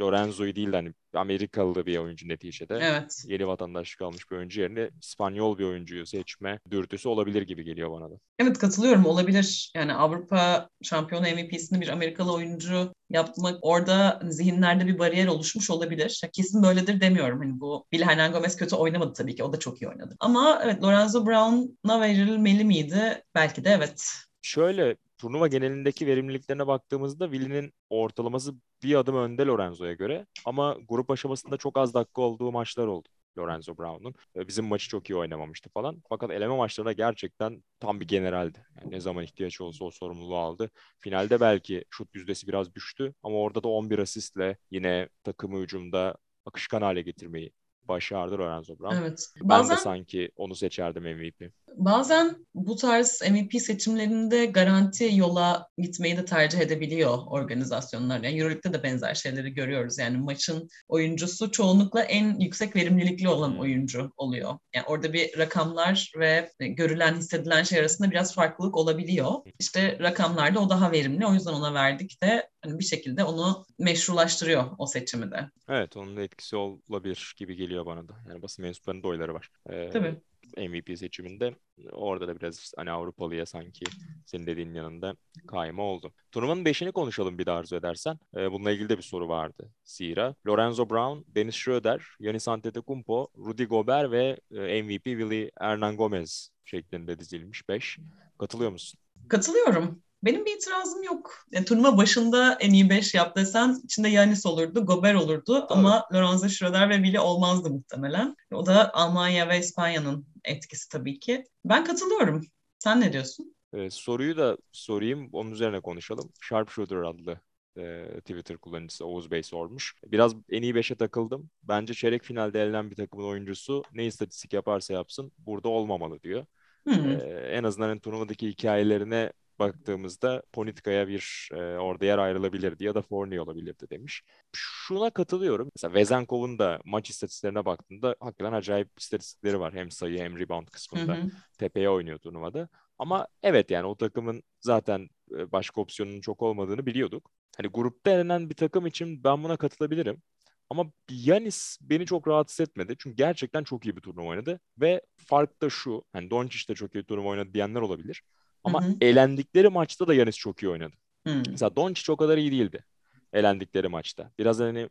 Lorenzo'yu 0.00 0.56
değil 0.56 0.72
de 0.72 0.76
hani 0.76 0.92
Amerikalı 1.14 1.86
bir 1.86 1.98
oyuncu 1.98 2.28
neticede. 2.28 2.78
Evet. 2.82 3.24
Yeni 3.26 3.46
vatandaşlık 3.46 4.02
almış 4.02 4.30
bir 4.30 4.36
oyuncu 4.36 4.60
yerine 4.60 4.90
İspanyol 5.02 5.58
bir 5.58 5.64
oyuncuyu 5.64 6.06
seçme 6.06 6.60
dürtüsü 6.70 7.08
olabilir 7.08 7.42
gibi 7.42 7.64
geliyor 7.64 7.90
bana 7.90 8.10
da. 8.10 8.14
Evet 8.38 8.58
katılıyorum 8.58 9.06
olabilir. 9.06 9.72
Yani 9.76 9.94
Avrupa 9.94 10.68
şampiyonu 10.82 11.26
MVP'sini 11.26 11.80
bir 11.80 11.88
Amerikalı 11.88 12.32
oyuncu 12.32 12.92
yapmak 13.10 13.58
orada 13.62 14.20
zihinlerde 14.24 14.86
bir 14.86 14.98
bariyer 14.98 15.26
oluşmuş 15.26 15.70
olabilir. 15.70 16.20
Kesin 16.32 16.62
böyledir 16.62 17.00
demiyorum. 17.00 17.38
Hani 17.38 17.60
bu 17.60 17.86
Bill 17.92 18.02
Hernan 18.02 18.32
Gomez 18.32 18.56
kötü 18.56 18.76
oynamadı 18.76 19.12
tabii 19.12 19.34
ki. 19.34 19.44
O 19.44 19.52
da 19.52 19.58
çok 19.58 19.82
iyi 19.82 19.88
oynadı. 19.88 20.16
Ama 20.20 20.60
evet 20.64 20.82
Lorenzo 20.82 21.26
Brown'a 21.26 22.00
verilmeli 22.00 22.64
miydi? 22.64 23.22
Belki 23.34 23.64
de 23.64 23.70
evet. 23.70 24.12
Şöyle 24.42 24.96
turnuva 25.20 25.48
genelindeki 25.48 26.06
verimliliklerine 26.06 26.66
baktığımızda 26.66 27.30
Willi'nin 27.32 27.72
ortalaması 27.90 28.54
bir 28.82 28.94
adım 28.94 29.16
önde 29.16 29.46
Lorenzo'ya 29.46 29.92
göre. 29.92 30.26
Ama 30.44 30.76
grup 30.88 31.10
aşamasında 31.10 31.56
çok 31.56 31.78
az 31.78 31.94
dakika 31.94 32.22
olduğu 32.22 32.52
maçlar 32.52 32.86
oldu. 32.86 33.08
Lorenzo 33.38 33.78
Brown'un. 33.78 34.14
Bizim 34.48 34.64
maçı 34.64 34.88
çok 34.88 35.10
iyi 35.10 35.16
oynamamıştı 35.16 35.70
falan. 35.70 36.02
Fakat 36.08 36.30
eleme 36.30 36.56
maçlarında 36.56 36.92
gerçekten 36.92 37.64
tam 37.80 38.00
bir 38.00 38.08
generaldi. 38.08 38.66
Yani 38.80 38.90
ne 38.90 39.00
zaman 39.00 39.24
ihtiyaç 39.24 39.60
olsa 39.60 39.84
o 39.84 39.90
sorumluluğu 39.90 40.36
aldı. 40.36 40.70
Finalde 40.98 41.40
belki 41.40 41.84
şut 41.90 42.14
yüzdesi 42.14 42.48
biraz 42.48 42.74
düştü 42.74 43.14
ama 43.22 43.36
orada 43.36 43.62
da 43.62 43.68
11 43.68 43.98
asistle 43.98 44.56
yine 44.70 45.08
takımı 45.24 45.58
hücumda 45.60 46.16
akışkan 46.46 46.82
hale 46.82 47.02
getirmeyi 47.02 47.52
başardı 47.82 48.38
Lorenzo 48.38 48.78
Brown. 48.78 48.96
Evet. 48.96 49.26
Bazen, 49.40 49.70
ben 49.70 49.76
de 49.76 49.80
sanki 49.80 50.30
onu 50.36 50.54
seçerdim 50.54 51.02
MVP. 51.02 51.52
Bazen 51.76 52.46
bu 52.54 52.76
tarz 52.76 53.22
MVP 53.30 53.62
seçimlerinde 53.62 54.46
garanti 54.46 55.10
yola 55.14 55.68
gitmeyi 55.78 56.16
de 56.16 56.24
tercih 56.24 56.58
edebiliyor 56.58 57.18
organizasyonlar. 57.26 58.22
Yani 58.22 58.38
Euroleague'de 58.38 58.72
de 58.72 58.82
benzer 58.82 59.14
şeyleri 59.14 59.54
görüyoruz. 59.54 59.98
Yani 59.98 60.18
maçın 60.18 60.68
oyuncusu 60.88 61.50
çoğunlukla 61.50 62.02
en 62.02 62.40
yüksek 62.40 62.76
verimlilikli 62.76 63.28
olan 63.28 63.52
hmm. 63.52 63.60
oyuncu 63.60 64.12
oluyor. 64.16 64.58
Yani 64.74 64.86
orada 64.86 65.12
bir 65.12 65.38
rakamlar 65.38 66.12
ve 66.18 66.50
görülen, 66.60 67.14
hissedilen 67.14 67.62
şey 67.62 67.78
arasında 67.78 68.10
biraz 68.10 68.34
farklılık 68.34 68.76
olabiliyor. 68.76 69.30
İşte 69.58 69.98
rakamlarda 70.00 70.60
o 70.60 70.70
daha 70.70 70.92
verimli. 70.92 71.26
O 71.26 71.34
yüzden 71.34 71.52
ona 71.52 71.74
verdik 71.74 72.22
de 72.22 72.48
hani 72.62 72.78
bir 72.78 72.84
şekilde 72.84 73.24
onu 73.24 73.64
meşrulaştırıyor 73.78 74.64
o 74.78 74.86
seçimi 74.86 75.30
de. 75.30 75.50
Evet, 75.68 75.96
onun 75.96 76.16
da 76.16 76.22
etkisi 76.22 76.56
olabilir 76.56 77.34
gibi 77.36 77.56
geliyor 77.56 77.86
bana 77.86 78.08
da. 78.08 78.14
Yani 78.28 78.42
basın 78.42 78.64
mensuplarının 78.64 79.02
da 79.02 79.08
oyları 79.08 79.34
var. 79.34 79.48
Ee, 79.70 79.90
Tabii. 79.92 80.20
MVP 80.56 80.98
seçiminde. 80.98 81.54
Orada 81.92 82.28
da 82.28 82.40
biraz 82.40 82.72
hani 82.76 82.90
Avrupalıya 82.90 83.46
sanki 83.46 83.84
senin 84.26 84.46
dediğin 84.46 84.74
yanında 84.74 85.16
kayma 85.46 85.82
oldu. 85.82 86.12
Turnuvanın 86.32 86.64
beşini 86.64 86.92
konuşalım 86.92 87.38
bir 87.38 87.46
de 87.46 87.50
arzu 87.50 87.76
edersen. 87.76 88.18
Ee, 88.36 88.52
bununla 88.52 88.70
ilgili 88.70 88.88
de 88.88 88.96
bir 88.96 89.02
soru 89.02 89.28
vardı. 89.28 89.70
Zira 89.84 90.34
Lorenzo 90.46 90.90
Brown, 90.90 91.34
Dennis 91.34 91.54
Schroeder, 91.54 92.06
Giannis 92.20 92.48
Antetokounmpo, 92.48 93.28
Rudy 93.38 93.64
Gobert 93.64 94.10
ve 94.10 94.40
e, 94.54 94.82
MVP 94.82 95.04
Willy 95.04 95.50
Hernan 95.58 95.96
Gomez 95.96 96.50
şeklinde 96.64 97.18
dizilmiş 97.18 97.68
5. 97.68 97.98
Katılıyor 98.38 98.70
musun? 98.70 99.00
Katılıyorum. 99.28 100.02
Benim 100.22 100.44
bir 100.44 100.56
itirazım 100.56 101.02
yok. 101.02 101.46
Yani, 101.52 101.64
turnuva 101.64 101.96
başında 101.96 102.56
en 102.60 102.72
iyi 102.72 102.90
5 102.90 103.14
yap 103.14 103.36
desen 103.36 103.80
içinde 103.84 104.08
Yanis 104.08 104.46
olurdu, 104.46 104.86
Gober 104.86 105.14
olurdu 105.14 105.66
Tabii. 105.68 105.78
ama 105.78 106.08
Lorenzo 106.14 106.48
Schröder 106.48 106.88
ve 106.90 106.94
Willi 106.94 107.20
olmazdı 107.20 107.70
muhtemelen. 107.70 108.36
O 108.52 108.66
da 108.66 108.94
Almanya 108.94 109.48
ve 109.48 109.58
İspanya'nın 109.58 110.26
etkisi 110.44 110.88
tabii 110.88 111.18
ki. 111.18 111.44
Ben 111.64 111.84
katılıyorum. 111.84 112.46
Sen 112.78 113.00
ne 113.00 113.12
diyorsun? 113.12 113.54
Ee, 113.74 113.90
soruyu 113.90 114.36
da 114.36 114.56
sorayım, 114.72 115.28
onun 115.32 115.50
üzerine 115.50 115.80
konuşalım. 115.80 116.32
Sharpshooter 116.40 116.96
adlı 116.96 117.40
e, 117.78 118.06
Twitter 118.20 118.56
kullanıcısı 118.56 119.06
Oğuz 119.06 119.30
Bey 119.30 119.42
sormuş. 119.42 119.94
Biraz 120.06 120.34
en 120.50 120.62
iyi 120.62 120.74
5'e 120.74 120.96
takıldım. 120.96 121.50
Bence 121.62 121.94
çeyrek 121.94 122.22
finalde 122.22 122.62
elenen 122.62 122.90
bir 122.90 122.96
takımın 122.96 123.24
oyuncusu 123.24 123.82
ne 123.92 124.06
istatistik 124.06 124.52
yaparsa 124.52 124.94
yapsın 124.94 125.32
burada 125.38 125.68
olmamalı 125.68 126.22
diyor. 126.22 126.46
Hmm. 126.84 127.10
Ee, 127.10 127.14
en 127.52 127.64
azından 127.64 127.88
hani 127.88 128.00
turnuvadaki 128.00 128.48
hikayelerine 128.48 129.32
baktığımızda 129.60 130.42
Politka'ya 130.52 131.08
bir 131.08 131.48
e, 131.52 131.56
orada 131.56 132.04
yer 132.04 132.18
ayrılabilirdi 132.18 132.84
ya 132.84 132.94
da 132.94 133.02
Fournier 133.02 133.38
olabilirdi 133.38 133.90
demiş. 133.90 134.22
Şuna 134.56 135.10
katılıyorum. 135.10 135.70
Mesela 135.76 135.94
Vezenkov'un 135.94 136.58
da 136.58 136.80
maç 136.84 137.10
istatistiklerine 137.10 137.64
baktığında 137.64 138.16
hakikaten 138.20 138.52
acayip 138.52 138.88
istatistikleri 138.98 139.60
var. 139.60 139.74
Hem 139.74 139.90
sayı 139.90 140.18
hem 140.18 140.38
rebound 140.38 140.66
kısmında. 140.66 141.16
Hı 141.16 141.20
hı. 141.20 141.30
Tepeye 141.58 141.90
oynuyor 141.90 142.18
turnuvada. 142.18 142.68
Ama 142.98 143.26
evet 143.42 143.70
yani 143.70 143.86
o 143.86 143.96
takımın 143.96 144.42
zaten 144.60 145.08
başka 145.30 145.80
opsiyonunun 145.80 146.20
çok 146.20 146.42
olmadığını 146.42 146.86
biliyorduk. 146.86 147.30
Hani 147.56 147.68
grupta 147.68 148.10
elenen 148.10 148.50
bir 148.50 148.54
takım 148.54 148.86
için 148.86 149.24
ben 149.24 149.44
buna 149.44 149.56
katılabilirim. 149.56 150.22
Ama 150.70 150.86
Yanis 151.10 151.78
beni 151.80 152.06
çok 152.06 152.28
rahatsız 152.28 152.60
etmedi. 152.60 152.94
Çünkü 152.98 153.16
gerçekten 153.16 153.64
çok 153.64 153.86
iyi 153.86 153.96
bir 153.96 154.00
turnuva 154.00 154.26
oynadı. 154.26 154.60
Ve 154.80 155.02
fark 155.16 155.62
da 155.62 155.70
şu. 155.70 156.04
Hani 156.12 156.30
Doncic 156.30 156.68
de 156.68 156.74
çok 156.74 156.94
iyi 156.94 157.04
turnuva 157.04 157.28
oynadı 157.28 157.54
diyenler 157.54 157.80
olabilir. 157.80 158.22
Ama 158.64 158.82
hı 158.82 158.86
hı. 158.88 158.94
elendikleri 159.00 159.68
maçta 159.68 160.06
da 160.08 160.14
Yanis 160.14 160.36
çok 160.36 160.62
iyi 160.62 160.68
oynadı. 160.70 160.96
Hı. 161.26 161.42
Mesela 161.50 161.76
Doncic 161.76 162.12
o 162.12 162.16
kadar 162.16 162.38
iyi 162.38 162.52
değildi. 162.52 162.84
Elendikleri 163.32 163.88
maçta. 163.88 164.32
Biraz 164.38 164.60
hani 164.60 164.88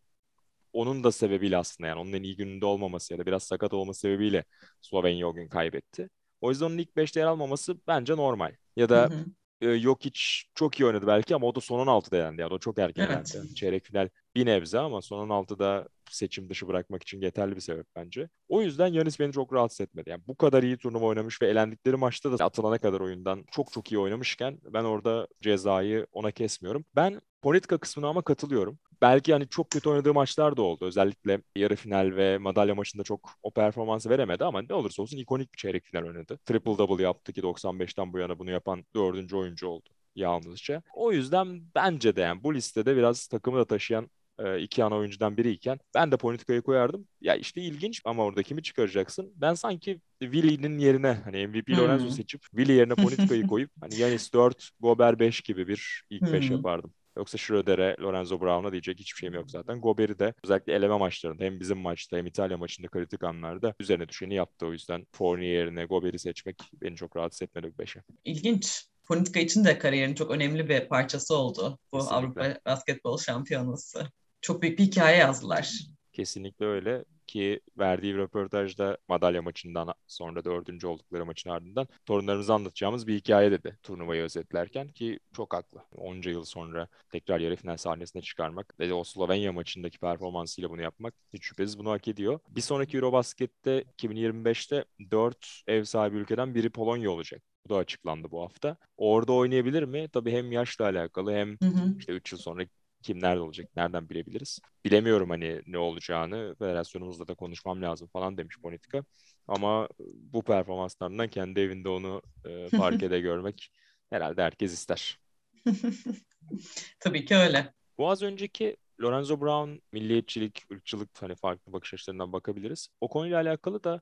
onun 0.74 1.04
da 1.04 1.12
sebebiyle 1.12 1.58
aslında 1.58 1.88
yani 1.88 2.00
onun 2.00 2.14
en 2.14 2.24
iyi 2.24 2.36
gününde 2.36 2.66
olmaması 2.66 3.14
ya 3.14 3.20
da 3.20 3.26
biraz 3.26 3.44
sakat 3.44 3.74
olması 3.74 4.00
sebebiyle 4.00 4.44
Slovenya 4.82 5.28
o 5.28 5.34
gün 5.34 5.50
kaybetti. 5.50 6.10
O 6.42 6.50
yüzden 6.50 6.66
onun 6.66 6.78
ilk 6.78 6.96
5'te 6.98 7.20
yer 7.20 7.28
almaması 7.28 7.78
bence 7.88 8.18
normal. 8.18 8.56
Ya 8.76 8.90
da 8.90 9.10
hı 9.10 9.16
hı 9.16 9.26
e, 9.62 9.80
Jokic 9.80 10.20
çok 10.56 10.80
iyi 10.80 10.86
oynadı 10.86 11.08
belki 11.08 11.36
ama 11.36 11.48
o 11.48 11.56
da 11.56 11.62
son 11.62 11.88
16'da 11.88 12.18
yendi. 12.18 12.42
Yani 12.42 12.54
o 12.54 12.60
çok 12.60 12.80
erken 12.80 13.08
evet. 13.12 13.36
yendi. 13.36 13.56
Çeyrek 13.56 13.86
final 13.86 14.10
bir 14.36 14.46
nebze 14.46 14.80
ama 14.80 15.02
son 15.02 15.30
16'da 15.30 15.88
seçim 16.10 16.50
dışı 16.50 16.68
bırakmak 16.68 17.04
için 17.04 17.22
yeterli 17.22 17.56
bir 17.56 17.62
sebep 17.62 17.88
bence. 17.96 18.30
O 18.48 18.62
yüzden 18.62 18.88
Yanis 18.88 19.20
beni 19.20 19.34
çok 19.34 19.54
rahatsız 19.54 19.82
etmedi. 19.82 20.10
Yani 20.10 20.24
bu 20.28 20.36
kadar 20.36 20.64
iyi 20.64 20.78
turnuva 20.78 21.06
oynamış 21.06 21.42
ve 21.42 21.48
elendikleri 21.48 21.96
maçta 21.96 22.40
da 22.40 22.46
atılana 22.46 22.78
kadar 22.78 23.00
oyundan 23.00 23.46
çok 23.52 23.72
çok 23.72 23.92
iyi 23.92 24.00
oynamışken 24.00 24.60
ben 24.74 24.84
orada 24.84 25.28
cezayı 25.42 26.08
ona 26.12 26.32
kesmiyorum. 26.32 26.86
Ben 26.96 27.22
Politika 27.42 27.78
kısmına 27.78 28.08
ama 28.08 28.22
katılıyorum. 28.22 28.80
Belki 29.02 29.34
hani 29.34 29.50
çok 29.50 29.70
kötü 29.70 29.90
oynadığı 29.90 30.14
maçlar 30.14 30.58
da 30.58 30.62
oldu. 30.62 30.86
Özellikle 30.86 31.42
yarı 31.56 31.76
final 31.76 32.16
ve 32.16 32.38
madalya 32.38 32.76
maçında 32.76 33.04
çok 33.04 33.30
o 33.44 33.52
performansı 33.52 34.10
veremedi 34.10 34.46
ama 34.46 34.62
ne 34.62 34.74
olursa 34.74 35.02
olsun 35.02 35.18
ikonik 35.18 35.54
bir 35.54 35.58
çeyrek 35.58 35.86
final 35.86 36.04
oynadı. 36.04 36.40
Triple 36.46 36.78
double 36.78 37.04
yaptı 37.04 37.34
ki 37.34 37.42
95'ten 37.42 38.14
bu 38.14 38.20
yana 38.20 38.40
bunu 38.40 38.52
yapan 38.52 38.86
dördüncü 38.96 39.36
oyuncu 39.36 39.68
oldu 39.68 39.90
yalnızca. 40.16 40.82
O 40.94 41.12
yüzden 41.12 41.62
bence 41.76 42.16
de 42.16 42.22
yani 42.22 42.44
bu 42.44 42.54
listede 42.54 42.96
biraz 42.96 43.28
takımı 43.28 43.58
da 43.58 43.66
taşıyan 43.66 44.10
e, 44.40 44.62
iki 44.62 44.84
ana 44.84 44.96
oyuncudan 44.96 45.38
biriyken 45.38 45.80
ben 45.96 46.12
de 46.12 46.18
politikayı 46.18 46.62
koyardım. 46.62 47.08
Ya 47.22 47.36
işte 47.36 47.62
ilginç 47.62 48.02
ama 48.06 48.24
orada 48.24 48.44
kimi 48.44 48.64
çıkaracaksın? 48.64 49.34
Ben 49.36 49.54
sanki 49.54 50.02
Willy'nin 50.20 50.78
yerine 50.78 51.22
hani 51.24 51.48
MVP 51.48 51.68
hmm. 51.68 51.78
Lorenzo 51.78 52.10
seçip 52.10 52.42
Willy 52.42 52.72
yerine 52.72 52.96
politikayı 52.96 53.48
koyup 53.48 53.72
hani 53.82 53.96
Yanis 53.96 54.34
4, 54.34 54.70
Gober 54.80 55.20
5 55.20 55.42
gibi 55.42 55.68
bir 55.68 56.04
ilk 56.10 56.34
5 56.34 56.50
hmm. 56.50 56.56
yapardım. 56.56 56.94
Yoksa 57.18 57.38
Schröder'e, 57.38 57.96
Lorenzo 58.02 58.42
Brown'a 58.42 58.72
diyecek 58.72 59.00
hiçbir 59.00 59.18
şeyim 59.18 59.34
yok 59.34 59.52
zaten. 59.52 59.82
Gober'i 59.82 60.20
de 60.20 60.34
özellikle 60.44 60.74
eleme 60.74 60.98
maçlarında 60.98 61.44
hem 61.44 61.60
bizim 61.60 61.78
maçta 61.78 62.18
hem 62.18 62.26
İtalya 62.26 62.58
maçında 62.58 62.88
kritik 62.88 63.24
anlarda 63.24 63.74
üzerine 63.80 64.10
düşeni 64.10 64.36
yaptı. 64.36 64.66
O 64.66 64.72
yüzden 64.72 65.06
Fournier 65.12 65.50
yerine 65.50 65.86
Gober'i 65.86 66.20
seçmek 66.20 66.58
beni 66.82 66.96
çok 66.96 67.18
rahatsız 67.18 67.42
etmedi 67.42 67.72
bu 67.74 67.78
beşe. 67.78 68.04
İlginç. 68.26 68.86
Politika 69.06 69.40
için 69.40 69.66
de 69.66 69.78
kariyerin 69.78 70.16
çok 70.16 70.32
önemli 70.32 70.70
bir 70.70 70.88
parçası 70.88 71.36
oldu 71.36 71.80
bu 71.94 71.98
Kesinlikle. 71.98 72.16
Avrupa 72.16 72.60
Basketbol 72.66 73.18
Şampiyonası. 73.18 74.08
Çok 74.42 74.62
büyük 74.62 74.80
bir 74.80 74.84
hikaye 74.84 75.18
yazdılar. 75.18 75.80
Kesinlikle 76.14 76.66
öyle 76.66 77.06
ki 77.28 77.60
verdiği 77.78 78.16
röportajda 78.16 78.98
madalya 79.08 79.42
maçından 79.42 79.94
sonra 80.08 80.46
dördüncü 80.46 80.88
oldukları 80.88 81.26
maçın 81.26 81.50
ardından 81.50 81.88
torunlarımıza 82.06 82.56
anlatacağımız 82.56 83.08
bir 83.08 83.16
hikaye 83.16 83.52
dedi 83.52 83.78
turnuvayı 83.84 84.24
özetlerken 84.24 84.88
ki 84.88 85.20
çok 85.34 85.54
haklı. 85.54 85.84
Onca 85.92 86.32
yıl 86.32 86.44
sonra 86.44 86.88
tekrar 87.12 87.40
yarı 87.40 87.56
final 87.56 87.78
sahnesine 87.78 88.22
çıkarmak 88.22 88.80
ve 88.80 88.94
o 88.94 89.04
Slovenya 89.04 89.54
maçındaki 89.54 90.00
performansıyla 90.00 90.70
bunu 90.70 90.82
yapmak 90.82 91.14
hiç 91.34 91.44
şüphesiz 91.44 91.80
bunu 91.80 91.92
hak 91.92 92.08
ediyor. 92.08 92.40
Bir 92.50 92.62
sonraki 92.62 92.98
Eurobasket'te 92.98 93.82
2025'te 93.82 94.86
dört 95.12 95.62
ev 95.68 95.84
sahibi 95.84 96.18
ülkeden 96.18 96.56
biri 96.56 96.70
Polonya 96.70 97.12
olacak. 97.12 97.42
Bu 97.66 97.70
da 97.70 97.78
açıklandı 97.78 98.32
bu 98.32 98.42
hafta. 98.42 98.78
Orada 98.98 99.34
oynayabilir 99.34 99.84
mi? 99.84 100.10
Tabii 100.14 100.32
hem 100.32 100.52
yaşla 100.52 100.86
alakalı 100.86 101.34
hem 101.34 101.50
hı 101.50 101.66
hı. 101.66 101.96
işte 102.00 102.14
3 102.14 102.32
yıl 102.32 102.40
sonra 102.40 102.64
kim 103.04 103.22
nerede 103.22 103.40
olacak, 103.40 103.70
nereden 103.76 104.10
bilebiliriz? 104.10 104.60
Bilemiyorum 104.86 105.30
hani 105.30 105.62
ne 105.68 105.78
olacağını, 105.78 106.56
federasyonumuzla 106.60 107.28
da 107.28 107.34
konuşmam 107.34 107.82
lazım 107.82 108.08
falan 108.14 108.38
demiş 108.38 108.60
Politika. 108.62 109.04
Ama 109.48 109.88
bu 110.14 110.44
performanslarından 110.44 111.28
kendi 111.28 111.60
evinde 111.60 111.90
onu 111.90 112.22
e, 112.46 112.70
parkede 112.70 113.20
görmek 113.22 113.72
herhalde 114.10 114.44
herkes 114.44 114.74
ister. 114.74 115.20
Tabii 117.00 117.26
ki 117.26 117.36
öyle. 117.36 117.74
Bu 117.98 118.10
az 118.10 118.22
önceki 118.22 118.78
Lorenzo 119.02 119.42
Brown 119.42 119.82
milliyetçilik, 119.92 120.64
ırkçılık 120.72 121.22
hani 121.22 121.36
farklı 121.36 121.74
bakış 121.74 121.94
açılarından 121.94 122.34
bakabiliriz. 122.34 122.88
O 123.02 123.08
konuyla 123.08 123.42
alakalı 123.42 123.84
da 123.84 124.02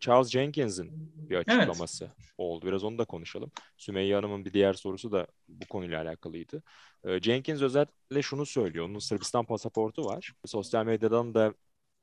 Charles 0.00 0.30
Jenkins'in 0.30 1.12
bir 1.30 1.36
açıklaması 1.36 2.04
evet. 2.04 2.32
oldu. 2.38 2.66
Biraz 2.66 2.84
onu 2.84 2.98
da 2.98 3.04
konuşalım. 3.04 3.52
Sümeyye 3.76 4.14
Hanım'ın 4.14 4.44
bir 4.44 4.52
diğer 4.52 4.72
sorusu 4.72 5.12
da 5.12 5.26
bu 5.48 5.66
konuyla 5.66 6.02
alakalıydı. 6.02 6.62
Jenkins 7.22 7.62
özellikle 7.62 8.22
şunu 8.22 8.46
söylüyor. 8.46 8.88
Onun 8.88 8.98
Sırbistan 8.98 9.44
pasaportu 9.44 10.04
var. 10.04 10.32
Sosyal 10.46 10.84
medyadan 10.84 11.34
da 11.34 11.54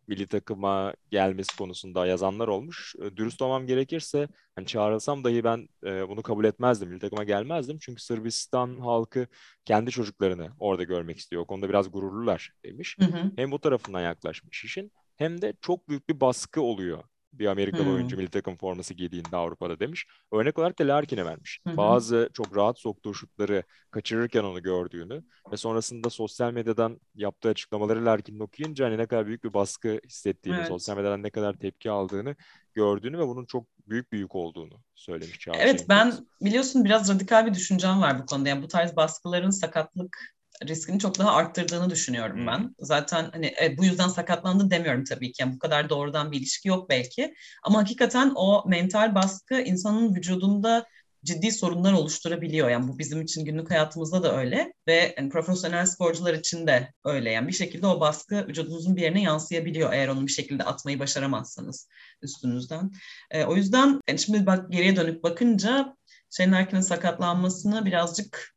milli 0.07 0.27
takıma 0.27 0.93
gelmesi 1.11 1.57
konusunda 1.57 2.05
yazanlar 2.05 2.47
olmuş. 2.47 2.95
Dürüst 3.15 3.41
olmam 3.41 3.67
gerekirse 3.67 4.27
hani 4.55 4.65
çağrılsam 4.65 5.23
dahi 5.23 5.43
ben 5.43 5.69
e, 5.85 6.09
bunu 6.09 6.21
kabul 6.23 6.45
etmezdim. 6.45 6.89
Milli 6.89 6.99
takıma 6.99 7.23
gelmezdim. 7.23 7.79
Çünkü 7.79 8.01
Sırbistan 8.01 8.79
halkı 8.79 9.27
kendi 9.65 9.91
çocuklarını 9.91 10.49
orada 10.59 10.83
görmek 10.83 11.17
istiyor. 11.17 11.41
O 11.41 11.45
konuda 11.45 11.69
biraz 11.69 11.91
gururlular 11.91 12.51
demiş. 12.65 12.97
Hı 12.99 13.05
hı. 13.05 13.31
Hem 13.35 13.51
bu 13.51 13.59
tarafından 13.59 14.01
yaklaşmış 14.01 14.63
işin 14.63 14.91
hem 15.15 15.41
de 15.41 15.53
çok 15.61 15.89
büyük 15.89 16.09
bir 16.09 16.19
baskı 16.19 16.61
oluyor 16.61 17.03
bir 17.39 17.45
Amerikalı 17.45 17.83
hmm. 17.83 17.93
oyuncu 17.93 18.17
milli 18.17 18.29
takım 18.29 18.57
forması 18.57 18.93
giydiğinde 18.93 19.35
Avrupa'da 19.35 19.79
demiş. 19.79 20.05
Örnek 20.31 20.59
olarak 20.59 20.79
da 20.79 20.87
Larkin'e 20.87 21.25
vermiş. 21.25 21.59
Hmm. 21.63 21.77
Bazı 21.77 22.29
çok 22.33 22.55
rahat 22.55 22.79
soktuğu 22.79 23.13
şutları 23.13 23.63
kaçırırken 23.91 24.43
onu 24.43 24.63
gördüğünü 24.63 25.23
ve 25.51 25.57
sonrasında 25.57 26.09
sosyal 26.09 26.51
medyadan 26.51 26.99
yaptığı 27.15 27.49
açıklamaları 27.49 28.05
Larkin'in 28.05 28.39
okuyunca 28.39 28.85
hani 28.85 28.97
ne 28.97 29.05
kadar 29.05 29.27
büyük 29.27 29.43
bir 29.43 29.53
baskı 29.53 29.99
hissettiğini, 30.05 30.57
evet. 30.57 30.67
sosyal 30.67 30.97
medyadan 30.97 31.23
ne 31.23 31.29
kadar 31.29 31.53
tepki 31.53 31.91
aldığını 31.91 32.35
gördüğünü 32.73 33.17
ve 33.17 33.27
bunun 33.27 33.45
çok 33.45 33.67
büyük 33.87 34.11
büyük 34.11 34.35
olduğunu 34.35 34.81
söylemiş 34.95 35.47
Evet 35.47 35.67
Jenkins. 35.67 35.89
ben 35.89 36.13
biliyorsun 36.41 36.85
biraz 36.85 37.09
radikal 37.15 37.45
bir 37.45 37.53
düşüncem 37.53 38.01
var 38.01 38.19
bu 38.19 38.25
konuda. 38.25 38.49
Yani 38.49 38.63
bu 38.63 38.67
tarz 38.67 38.95
baskıların 38.95 39.49
sakatlık 39.49 40.35
riskini 40.67 41.00
çok 41.00 41.19
daha 41.19 41.31
arttırdığını 41.31 41.89
düşünüyorum 41.89 42.38
hmm. 42.38 42.47
ben. 42.47 42.75
Zaten 42.79 43.29
hani 43.33 43.45
e, 43.45 43.77
bu 43.77 43.85
yüzden 43.85 44.07
sakatlandı 44.07 44.69
demiyorum 44.69 45.03
tabii 45.03 45.31
ki. 45.31 45.41
Yani 45.41 45.53
bu 45.53 45.59
kadar 45.59 45.89
doğrudan 45.89 46.31
bir 46.31 46.38
ilişki 46.38 46.67
yok 46.67 46.89
belki. 46.89 47.35
Ama 47.63 47.79
hakikaten 47.79 48.31
o 48.35 48.63
mental 48.67 49.15
baskı 49.15 49.62
insanın 49.62 50.15
vücudunda 50.15 50.85
ciddi 51.25 51.51
sorunlar 51.51 51.93
oluşturabiliyor. 51.93 52.69
Yani 52.69 52.88
bu 52.88 53.00
bizim 53.00 53.21
için 53.21 53.45
günlük 53.45 53.71
hayatımızda 53.71 54.24
da 54.24 54.38
öyle 54.38 54.74
ve 54.88 55.15
yani 55.17 55.29
profesyonel 55.29 55.85
sporcular 55.85 56.33
için 56.33 56.67
de 56.67 56.93
öyle. 57.05 57.31
Yani 57.31 57.47
bir 57.47 57.53
şekilde 57.53 57.88
o 57.88 58.00
baskı 58.00 58.47
vücudunuzun 58.47 58.95
bir 58.95 59.01
yerine 59.01 59.21
yansıyabiliyor 59.21 59.93
eğer 59.93 60.07
onu 60.07 60.27
bir 60.27 60.31
şekilde 60.31 60.63
atmayı 60.63 61.00
başaramazsanız 61.00 61.88
üstünüzden. 62.21 62.91
E, 63.31 63.45
o 63.45 63.55
yüzden 63.55 64.01
yani 64.07 64.19
şimdi 64.19 64.45
bak 64.45 64.71
geriye 64.71 64.95
dönüp 64.95 65.24
bakınca 65.24 65.95
Shane 66.29 66.51
Larkin'in 66.51 66.81
sakatlanmasını 66.81 67.85
birazcık 67.85 68.55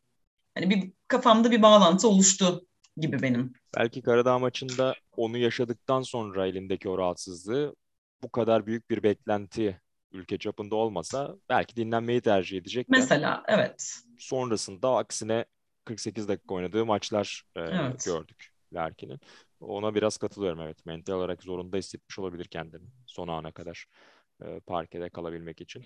hani 0.54 0.70
bir 0.70 0.92
kafamda 1.08 1.50
bir 1.50 1.62
bağlantı 1.62 2.08
oluştu 2.08 2.66
gibi 2.96 3.22
benim. 3.22 3.52
Belki 3.76 4.02
Karadağ 4.02 4.38
maçında 4.38 4.94
onu 5.16 5.38
yaşadıktan 5.38 6.02
sonra 6.02 6.46
elindeki 6.46 6.88
o 6.88 6.98
rahatsızlığı 6.98 7.76
bu 8.22 8.30
kadar 8.30 8.66
büyük 8.66 8.90
bir 8.90 9.02
beklenti 9.02 9.80
ülke 10.12 10.38
çapında 10.38 10.76
olmasa 10.76 11.36
belki 11.48 11.76
dinlenmeyi 11.76 12.20
tercih 12.20 12.58
edecek. 12.58 12.86
Mesela 12.88 13.42
evet. 13.48 13.98
Sonrasında 14.18 14.96
aksine 14.96 15.44
48 15.84 16.28
dakika 16.28 16.54
oynadığı 16.54 16.86
maçlar 16.86 17.44
e, 17.56 17.60
evet. 17.60 18.04
gördük 18.04 18.52
Larkin'in. 18.72 19.20
Ona 19.60 19.94
biraz 19.94 20.16
katılıyorum 20.16 20.60
evet. 20.60 20.86
Mental 20.86 21.14
olarak 21.14 21.42
zorunda 21.42 21.76
hissetmiş 21.76 22.18
olabilir 22.18 22.44
kendini 22.44 22.86
son 23.06 23.28
ana 23.28 23.52
kadar 23.52 23.86
e, 24.44 24.60
parkede 24.60 25.10
kalabilmek 25.10 25.60
için. 25.60 25.80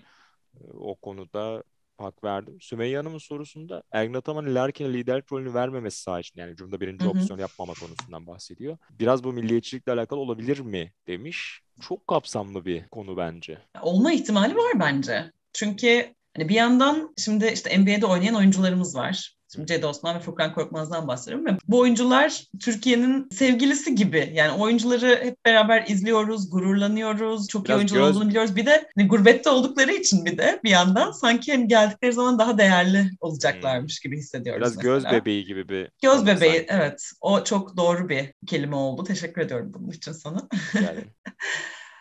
E, 0.55 0.63
o 0.73 0.95
konuda 0.95 1.63
hak 1.97 2.23
verdim. 2.23 2.57
Sümeyye 2.61 2.97
Hanım'ın 2.97 3.17
sorusunda 3.17 3.83
Ergin 3.91 4.13
Ataman'ın 4.13 4.55
Larkin'e 4.55 4.93
liderlik 4.93 5.31
rolünü 5.31 5.53
vermemesi 5.53 6.01
sadece 6.01 6.29
yani 6.35 6.55
cümle 6.55 6.81
birinci 6.81 7.07
opsiyon 7.07 7.39
yapmama 7.39 7.73
konusundan 7.73 8.27
bahsediyor. 8.27 8.77
Biraz 8.99 9.23
bu 9.23 9.33
milliyetçilikle 9.33 9.91
alakalı 9.91 10.19
olabilir 10.19 10.59
mi 10.59 10.93
demiş. 11.07 11.61
Çok 11.81 12.07
kapsamlı 12.07 12.65
bir 12.65 12.87
konu 12.87 13.17
bence. 13.17 13.57
Olma 13.81 14.13
ihtimali 14.13 14.55
var 14.55 14.79
bence. 14.79 15.31
Çünkü 15.53 16.13
hani 16.37 16.49
bir 16.49 16.55
yandan 16.55 17.13
şimdi 17.17 17.47
işte 17.47 17.79
NBA'de 17.79 18.05
oynayan 18.05 18.35
oyuncularımız 18.35 18.95
var. 18.95 19.35
Şimdi 19.53 19.67
Cedi 19.67 19.85
Osman 19.85 20.15
ve 20.15 20.19
Furkan 20.19 20.53
Korkmaz'dan 20.53 21.07
bahsediyorum. 21.07 21.45
Ve 21.45 21.57
bu 21.67 21.79
oyuncular 21.79 22.43
Türkiye'nin 22.59 23.29
sevgilisi 23.29 23.95
gibi. 23.95 24.31
Yani 24.33 24.61
oyuncuları 24.61 25.19
hep 25.23 25.45
beraber 25.45 25.85
izliyoruz, 25.87 26.49
gururlanıyoruz. 26.49 27.47
Çok 27.47 27.65
Biraz 27.65 27.75
iyi 27.75 27.77
oyuncular 27.77 27.99
göz... 27.99 28.15
olduğunu 28.15 28.29
biliyoruz. 28.29 28.55
Bir 28.55 28.65
de 28.65 28.89
hani 28.97 29.07
gurbette 29.07 29.49
oldukları 29.49 29.91
için 29.91 30.25
bir 30.25 30.37
de 30.37 30.59
bir 30.63 30.69
yandan 30.69 31.11
sanki 31.11 31.51
hani 31.51 31.67
geldikleri 31.67 32.13
zaman 32.13 32.39
daha 32.39 32.57
değerli 32.57 33.09
olacaklarmış 33.19 33.99
gibi 33.99 34.17
hissediyoruz 34.17 34.61
Biraz 34.61 34.75
mesela. 34.75 34.93
göz 34.93 35.05
bebeği 35.05 35.45
gibi 35.45 35.69
bir... 35.69 35.89
Göz 36.01 36.25
bebeği 36.25 36.51
sanki. 36.51 36.65
evet. 36.69 37.11
O 37.21 37.43
çok 37.43 37.77
doğru 37.77 38.09
bir 38.09 38.33
kelime 38.47 38.75
oldu. 38.75 39.03
Teşekkür 39.03 39.41
ediyorum 39.41 39.71
bunun 39.73 39.91
için 39.91 40.11
sana. 40.11 40.47
Yani. 40.75 40.99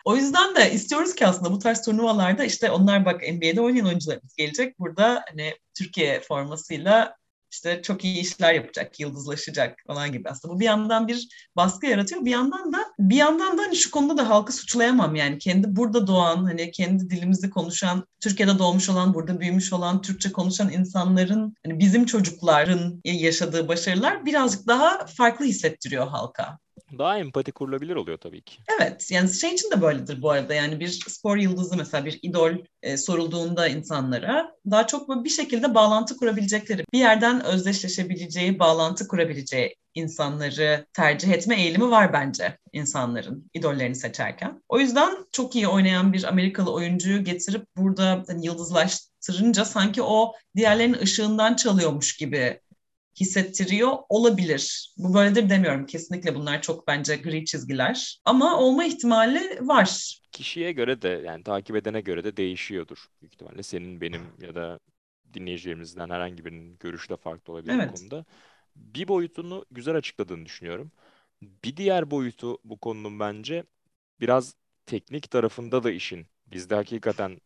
O 0.04 0.16
yüzden 0.16 0.56
de 0.56 0.72
istiyoruz 0.72 1.14
ki 1.14 1.26
aslında 1.26 1.52
bu 1.52 1.58
tarz 1.58 1.82
turnuvalarda 1.82 2.44
işte 2.44 2.70
onlar 2.70 3.04
bak 3.04 3.20
NBA'de 3.32 3.60
oynayan 3.60 3.86
oyuncularımız 3.86 4.34
gelecek. 4.34 4.78
Burada 4.78 5.24
hani 5.28 5.54
Türkiye 5.74 6.20
formasıyla 6.20 7.16
işte 7.52 7.82
çok 7.82 8.04
iyi 8.04 8.20
işler 8.20 8.54
yapacak, 8.54 9.00
yıldızlaşacak 9.00 9.78
falan 9.86 10.12
gibi 10.12 10.28
aslında. 10.28 10.54
Bu 10.54 10.60
bir 10.60 10.64
yandan 10.64 11.08
bir 11.08 11.28
baskı 11.56 11.86
yaratıyor. 11.86 12.24
Bir 12.24 12.30
yandan 12.30 12.72
da 12.72 12.78
bir 12.98 13.16
yandan 13.16 13.58
da 13.58 13.62
hani 13.62 13.76
şu 13.76 13.90
konuda 13.90 14.16
da 14.16 14.28
halkı 14.28 14.52
suçlayamam 14.52 15.14
yani. 15.14 15.38
Kendi 15.38 15.76
burada 15.76 16.06
doğan, 16.06 16.44
hani 16.44 16.70
kendi 16.70 17.10
dilimizi 17.10 17.50
konuşan, 17.50 18.06
Türkiye'de 18.20 18.58
doğmuş 18.58 18.88
olan, 18.88 19.14
burada 19.14 19.40
büyümüş 19.40 19.72
olan, 19.72 20.02
Türkçe 20.02 20.32
konuşan 20.32 20.72
insanların, 20.72 21.54
hani 21.66 21.78
bizim 21.78 22.06
çocukların 22.06 23.00
yaşadığı 23.04 23.68
başarılar 23.68 24.26
birazcık 24.26 24.66
daha 24.66 25.06
farklı 25.06 25.44
hissettiriyor 25.44 26.08
halka 26.08 26.58
daha 26.98 27.18
empati 27.18 27.52
kurulabilir 27.52 27.96
oluyor 27.96 28.18
tabii 28.18 28.42
ki. 28.42 28.56
Evet 28.80 29.10
yani 29.10 29.32
şey 29.32 29.54
için 29.54 29.70
de 29.70 29.82
böyledir 29.82 30.22
bu 30.22 30.30
arada 30.30 30.54
yani 30.54 30.80
bir 30.80 30.88
spor 30.88 31.36
yıldızı 31.36 31.76
mesela 31.76 32.04
bir 32.04 32.18
idol 32.22 32.52
e, 32.82 32.96
sorulduğunda 32.96 33.68
insanlara 33.68 34.56
daha 34.70 34.86
çok 34.86 35.24
bir 35.24 35.30
şekilde 35.30 35.74
bağlantı 35.74 36.16
kurabilecekleri 36.16 36.84
bir 36.92 36.98
yerden 36.98 37.44
özdeşleşebileceği 37.44 38.58
bağlantı 38.58 39.08
kurabileceği 39.08 39.76
insanları 39.94 40.86
tercih 40.92 41.32
etme 41.32 41.56
eğilimi 41.56 41.90
var 41.90 42.12
bence 42.12 42.58
insanların 42.72 43.50
idollerini 43.54 43.94
seçerken. 43.94 44.62
O 44.68 44.78
yüzden 44.78 45.26
çok 45.32 45.56
iyi 45.56 45.68
oynayan 45.68 46.12
bir 46.12 46.24
Amerikalı 46.24 46.72
oyuncuyu 46.72 47.24
getirip 47.24 47.66
burada 47.76 48.24
hani 48.26 48.46
yıldızlaştırınca 48.46 49.64
sanki 49.64 50.02
o 50.02 50.32
diğerlerinin 50.56 50.98
ışığından 50.98 51.56
çalıyormuş 51.56 52.16
gibi 52.16 52.60
hissettiriyor 53.20 53.92
olabilir. 54.08 54.94
Bu 54.96 55.14
böyledir 55.14 55.50
demiyorum. 55.50 55.86
Kesinlikle 55.86 56.34
bunlar 56.34 56.62
çok 56.62 56.88
bence 56.88 57.16
gri 57.16 57.44
çizgiler. 57.44 58.20
Ama 58.24 58.58
olma 58.58 58.84
ihtimali 58.84 59.58
var. 59.60 60.18
Kişiye 60.32 60.72
göre 60.72 61.02
de 61.02 61.22
yani 61.26 61.44
takip 61.44 61.76
edene 61.76 62.00
göre 62.00 62.24
de 62.24 62.36
değişiyordur. 62.36 63.06
Büyük 63.20 63.34
ihtimalle 63.34 63.62
senin, 63.62 64.00
benim 64.00 64.22
ya 64.40 64.54
da 64.54 64.78
dinleyicilerimizden 65.34 66.10
herhangi 66.10 66.44
birinin 66.44 66.76
görüşü 66.80 67.08
de 67.08 67.16
farklı 67.16 67.52
olabilir 67.52 67.72
evet. 67.74 67.90
bu 67.92 67.94
konuda. 67.94 68.24
Bir 68.76 69.08
boyutunu 69.08 69.64
güzel 69.70 69.94
açıkladığını 69.96 70.46
düşünüyorum. 70.46 70.92
Bir 71.42 71.76
diğer 71.76 72.10
boyutu 72.10 72.58
bu 72.64 72.78
konunun 72.78 73.20
bence 73.20 73.64
biraz 74.20 74.54
teknik 74.86 75.30
tarafında 75.30 75.82
da 75.82 75.90
işin. 75.90 76.26
Bizde 76.46 76.74
hakikaten 76.74 77.40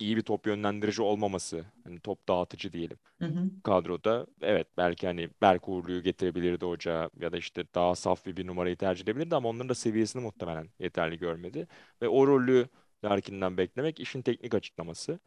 iyi 0.00 0.16
bir 0.16 0.22
top 0.22 0.46
yönlendirici 0.46 1.02
olmaması, 1.02 1.64
hani 1.84 2.00
top 2.00 2.28
dağıtıcı 2.28 2.72
diyelim 2.72 2.98
hı 3.18 3.26
hı. 3.26 3.50
kadroda. 3.64 4.26
Evet 4.40 4.66
belki 4.76 5.06
hani 5.06 5.28
Berk 5.42 5.68
Uğurlu'yu 5.68 6.02
getirebilirdi 6.02 6.64
hoca 6.64 7.10
ya 7.20 7.32
da 7.32 7.36
işte 7.36 7.64
daha 7.74 7.94
saf 7.94 8.26
bir, 8.26 8.36
bir 8.36 8.46
numarayı 8.46 8.76
tercih 8.76 9.04
edebilirdi 9.04 9.36
ama 9.36 9.48
onların 9.48 9.68
da 9.68 9.74
seviyesini 9.74 10.22
muhtemelen 10.22 10.68
yeterli 10.78 11.18
görmedi. 11.18 11.68
Ve 12.02 12.08
o 12.08 12.26
rolü 12.26 12.68
Larkin'den 13.04 13.56
beklemek 13.56 14.00
işin 14.00 14.22
teknik 14.22 14.54
açıklaması. 14.54 15.20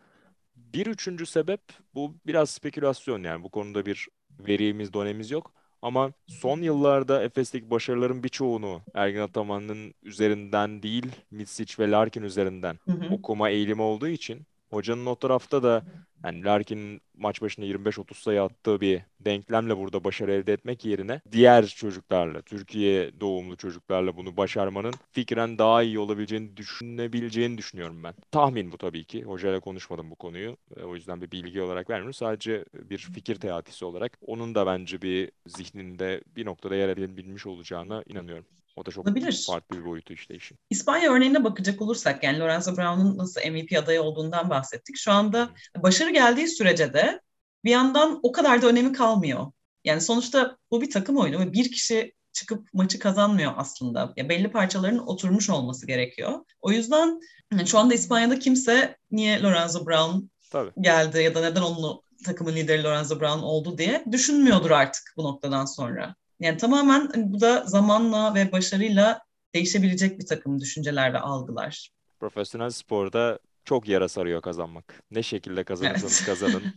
Bir 0.55 0.87
üçüncü 0.87 1.25
sebep 1.25 1.61
bu 1.95 2.15
biraz 2.27 2.49
spekülasyon 2.49 3.23
yani 3.23 3.43
bu 3.43 3.49
konuda 3.49 3.85
bir 3.85 4.07
verimiz, 4.39 4.93
dönemimiz 4.93 5.31
yok. 5.31 5.53
Ama 5.81 6.13
son 6.27 6.61
yıllarda 6.61 7.23
Efes'teki 7.23 7.69
başarıların 7.69 8.23
birçoğunu 8.23 8.81
Ergin 8.93 9.19
Ataman'ın 9.19 9.93
üzerinden 10.03 10.83
değil, 10.83 11.11
Mitsic 11.31 11.83
ve 11.83 11.91
Larkin 11.91 12.23
üzerinden 12.23 12.79
hı 12.85 12.91
hı. 12.91 13.13
okuma 13.13 13.49
eğilimi 13.49 13.81
olduğu 13.81 14.07
için 14.07 14.47
Hocanın 14.73 15.05
o 15.05 15.15
tarafta 15.15 15.63
da 15.63 15.83
yani 16.25 16.43
Larkin'in 16.43 17.01
maç 17.17 17.41
başına 17.41 17.65
25-30 17.65 18.13
sayı 18.13 18.41
attığı 18.41 18.81
bir 18.81 19.01
denklemle 19.19 19.77
burada 19.77 20.03
başarı 20.03 20.33
elde 20.33 20.53
etmek 20.53 20.85
yerine 20.85 21.21
diğer 21.31 21.65
çocuklarla, 21.65 22.41
Türkiye 22.41 23.19
doğumlu 23.19 23.57
çocuklarla 23.57 24.17
bunu 24.17 24.37
başarmanın 24.37 24.93
fikren 25.11 25.57
daha 25.57 25.83
iyi 25.83 25.99
olabileceğini 25.99 26.57
düşünebileceğini 26.57 27.57
düşünüyorum 27.57 28.03
ben. 28.03 28.13
Tahmin 28.31 28.71
bu 28.71 28.77
tabii 28.77 29.03
ki. 29.03 29.23
Hocayla 29.23 29.59
konuşmadım 29.59 30.11
bu 30.11 30.15
konuyu. 30.15 30.57
E, 30.77 30.83
o 30.83 30.95
yüzden 30.95 31.21
bir 31.21 31.31
bilgi 31.31 31.61
olarak 31.61 31.89
vermiyorum. 31.89 32.13
Sadece 32.13 32.65
bir 32.73 32.97
fikir 32.97 33.35
teatisi 33.35 33.85
olarak 33.85 34.17
onun 34.27 34.55
da 34.55 34.65
bence 34.65 35.01
bir 35.01 35.31
zihninde 35.47 36.21
bir 36.35 36.45
noktada 36.45 36.75
yer 36.75 36.89
edebilmiş 36.89 37.45
olacağına 37.45 38.03
inanıyorum. 38.07 38.45
O 38.75 38.85
da 38.85 38.91
çok 38.91 39.07
Olabilir. 39.07 39.43
farklı 39.47 39.77
bir 39.77 39.85
boyutu 39.85 40.13
işte 40.13 40.35
işin. 40.35 40.57
İspanya 40.69 41.11
örneğine 41.11 41.43
bakacak 41.43 41.81
olursak 41.81 42.23
yani 42.23 42.39
Lorenzo 42.39 42.77
Brown'un 42.77 43.17
nasıl 43.17 43.41
MVP 43.41 43.77
adayı 43.77 44.01
olduğundan 44.01 44.49
bahsettik. 44.49 44.97
Şu 44.97 45.11
anda 45.11 45.49
başarı 45.77 46.09
geldiği 46.09 46.47
sürece 46.47 46.93
de 46.93 47.21
bir 47.63 47.71
yandan 47.71 48.19
o 48.23 48.31
kadar 48.31 48.61
da 48.61 48.67
önemi 48.67 48.93
kalmıyor. 48.93 49.51
Yani 49.83 50.01
sonuçta 50.01 50.57
bu 50.71 50.81
bir 50.81 50.91
takım 50.91 51.17
oyunu 51.17 51.39
ve 51.39 51.53
bir 51.53 51.71
kişi 51.71 52.13
çıkıp 52.33 52.73
maçı 52.73 52.99
kazanmıyor 52.99 53.53
aslında. 53.57 54.13
Ya 54.17 54.29
belli 54.29 54.51
parçaların 54.51 55.07
oturmuş 55.07 55.49
olması 55.49 55.87
gerekiyor. 55.87 56.39
O 56.61 56.71
yüzden 56.71 57.19
yani 57.51 57.67
şu 57.67 57.79
anda 57.79 57.93
İspanya'da 57.93 58.39
kimse 58.39 58.97
niye 59.11 59.41
Lorenzo 59.41 59.85
Brown 59.85 60.29
Tabii. 60.51 60.71
geldi 60.81 61.23
ya 61.23 61.35
da 61.35 61.41
neden 61.41 61.61
onun 61.61 62.01
takımın 62.25 62.55
lideri 62.55 62.83
Lorenzo 62.83 63.19
Brown 63.19 63.39
oldu 63.39 63.77
diye 63.77 64.03
düşünmüyordur 64.11 64.71
artık 64.71 65.13
bu 65.17 65.23
noktadan 65.23 65.65
sonra. 65.65 66.15
Yani 66.39 66.57
tamamen 66.57 67.11
bu 67.15 67.41
da 67.41 67.63
zamanla 67.65 68.35
ve 68.35 68.51
başarıyla 68.51 69.21
değişebilecek 69.55 70.19
bir 70.19 70.25
takım 70.25 70.59
düşünceler 70.59 71.13
ve 71.13 71.19
algılar. 71.19 71.89
Profesyonel 72.19 72.69
sporda 72.69 73.39
çok 73.65 73.87
yara 73.87 74.07
sarıyor 74.07 74.41
kazanmak. 74.41 75.03
Ne 75.11 75.23
şekilde 75.23 75.63
kazanırsanız 75.63 76.17
evet. 76.17 76.25
kazanın. 76.25 76.63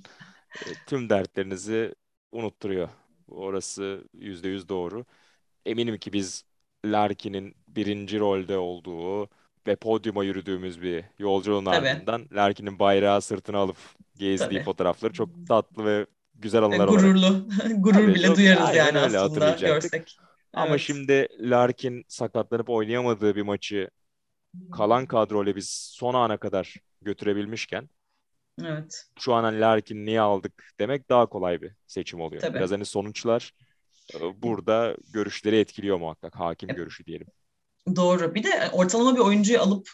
E, 0.66 0.68
tüm 0.86 1.08
dertlerinizi 1.10 1.94
unutturuyor. 2.32 2.88
Orası 3.28 4.04
yüzde 4.14 4.48
yüz 4.48 4.68
doğru. 4.68 5.04
Eminim 5.66 5.98
ki 5.98 6.12
biz 6.12 6.44
Larkin'in 6.84 7.54
birinci 7.68 8.18
rolde 8.18 8.58
olduğu 8.58 9.28
ve 9.66 9.76
podyuma 9.76 10.24
yürüdüğümüz 10.24 10.82
bir 10.82 11.04
yolculuğun 11.18 11.64
Tabii. 11.64 11.88
ardından 11.88 12.28
Larkin'in 12.32 12.78
bayrağı 12.78 13.22
sırtına 13.22 13.58
alıp 13.58 13.76
gezdiği 14.16 14.58
Tabii. 14.58 14.64
fotoğrafları 14.64 15.12
çok 15.12 15.46
tatlı 15.48 15.84
ve 15.84 16.06
güzel 16.38 16.62
anılar 16.62 16.88
Gururlu. 16.88 17.26
olarak. 17.26 17.42
Gurur 17.76 17.94
Tabii, 17.94 18.14
bile 18.14 18.26
çok, 18.26 18.36
duyarız 18.36 18.76
yani 18.76 18.98
aslında 18.98 19.50
görsek. 19.50 20.16
Ama 20.52 20.70
evet. 20.70 20.80
şimdi 20.80 21.28
Larkin 21.40 22.04
sakatlanıp 22.08 22.70
oynayamadığı 22.70 23.36
bir 23.36 23.42
maçı 23.42 23.90
kalan 24.72 25.06
kadroyla 25.06 25.56
biz 25.56 25.70
son 25.70 26.14
ana 26.14 26.36
kadar 26.36 26.74
götürebilmişken 27.02 27.88
evet. 28.64 29.04
şu 29.18 29.34
an 29.34 29.44
hani 29.44 29.60
Larkin 29.60 30.06
niye 30.06 30.20
aldık 30.20 30.64
demek 30.80 31.08
daha 31.08 31.26
kolay 31.26 31.62
bir 31.62 31.72
seçim 31.86 32.20
oluyor. 32.20 32.42
Tabii. 32.42 32.58
Biraz 32.58 32.70
hani 32.70 32.84
sonuçlar 32.84 33.52
e, 34.14 34.42
burada 34.42 34.96
görüşleri 35.12 35.58
etkiliyor 35.58 35.98
muhakkak. 35.98 36.36
Hakim 36.36 36.70
evet. 36.70 36.78
görüşü 36.78 37.04
diyelim. 37.06 37.26
Doğru. 37.96 38.34
Bir 38.34 38.42
de 38.42 38.70
ortalama 38.72 39.14
bir 39.14 39.20
oyuncuyu 39.20 39.60
alıp 39.60 39.88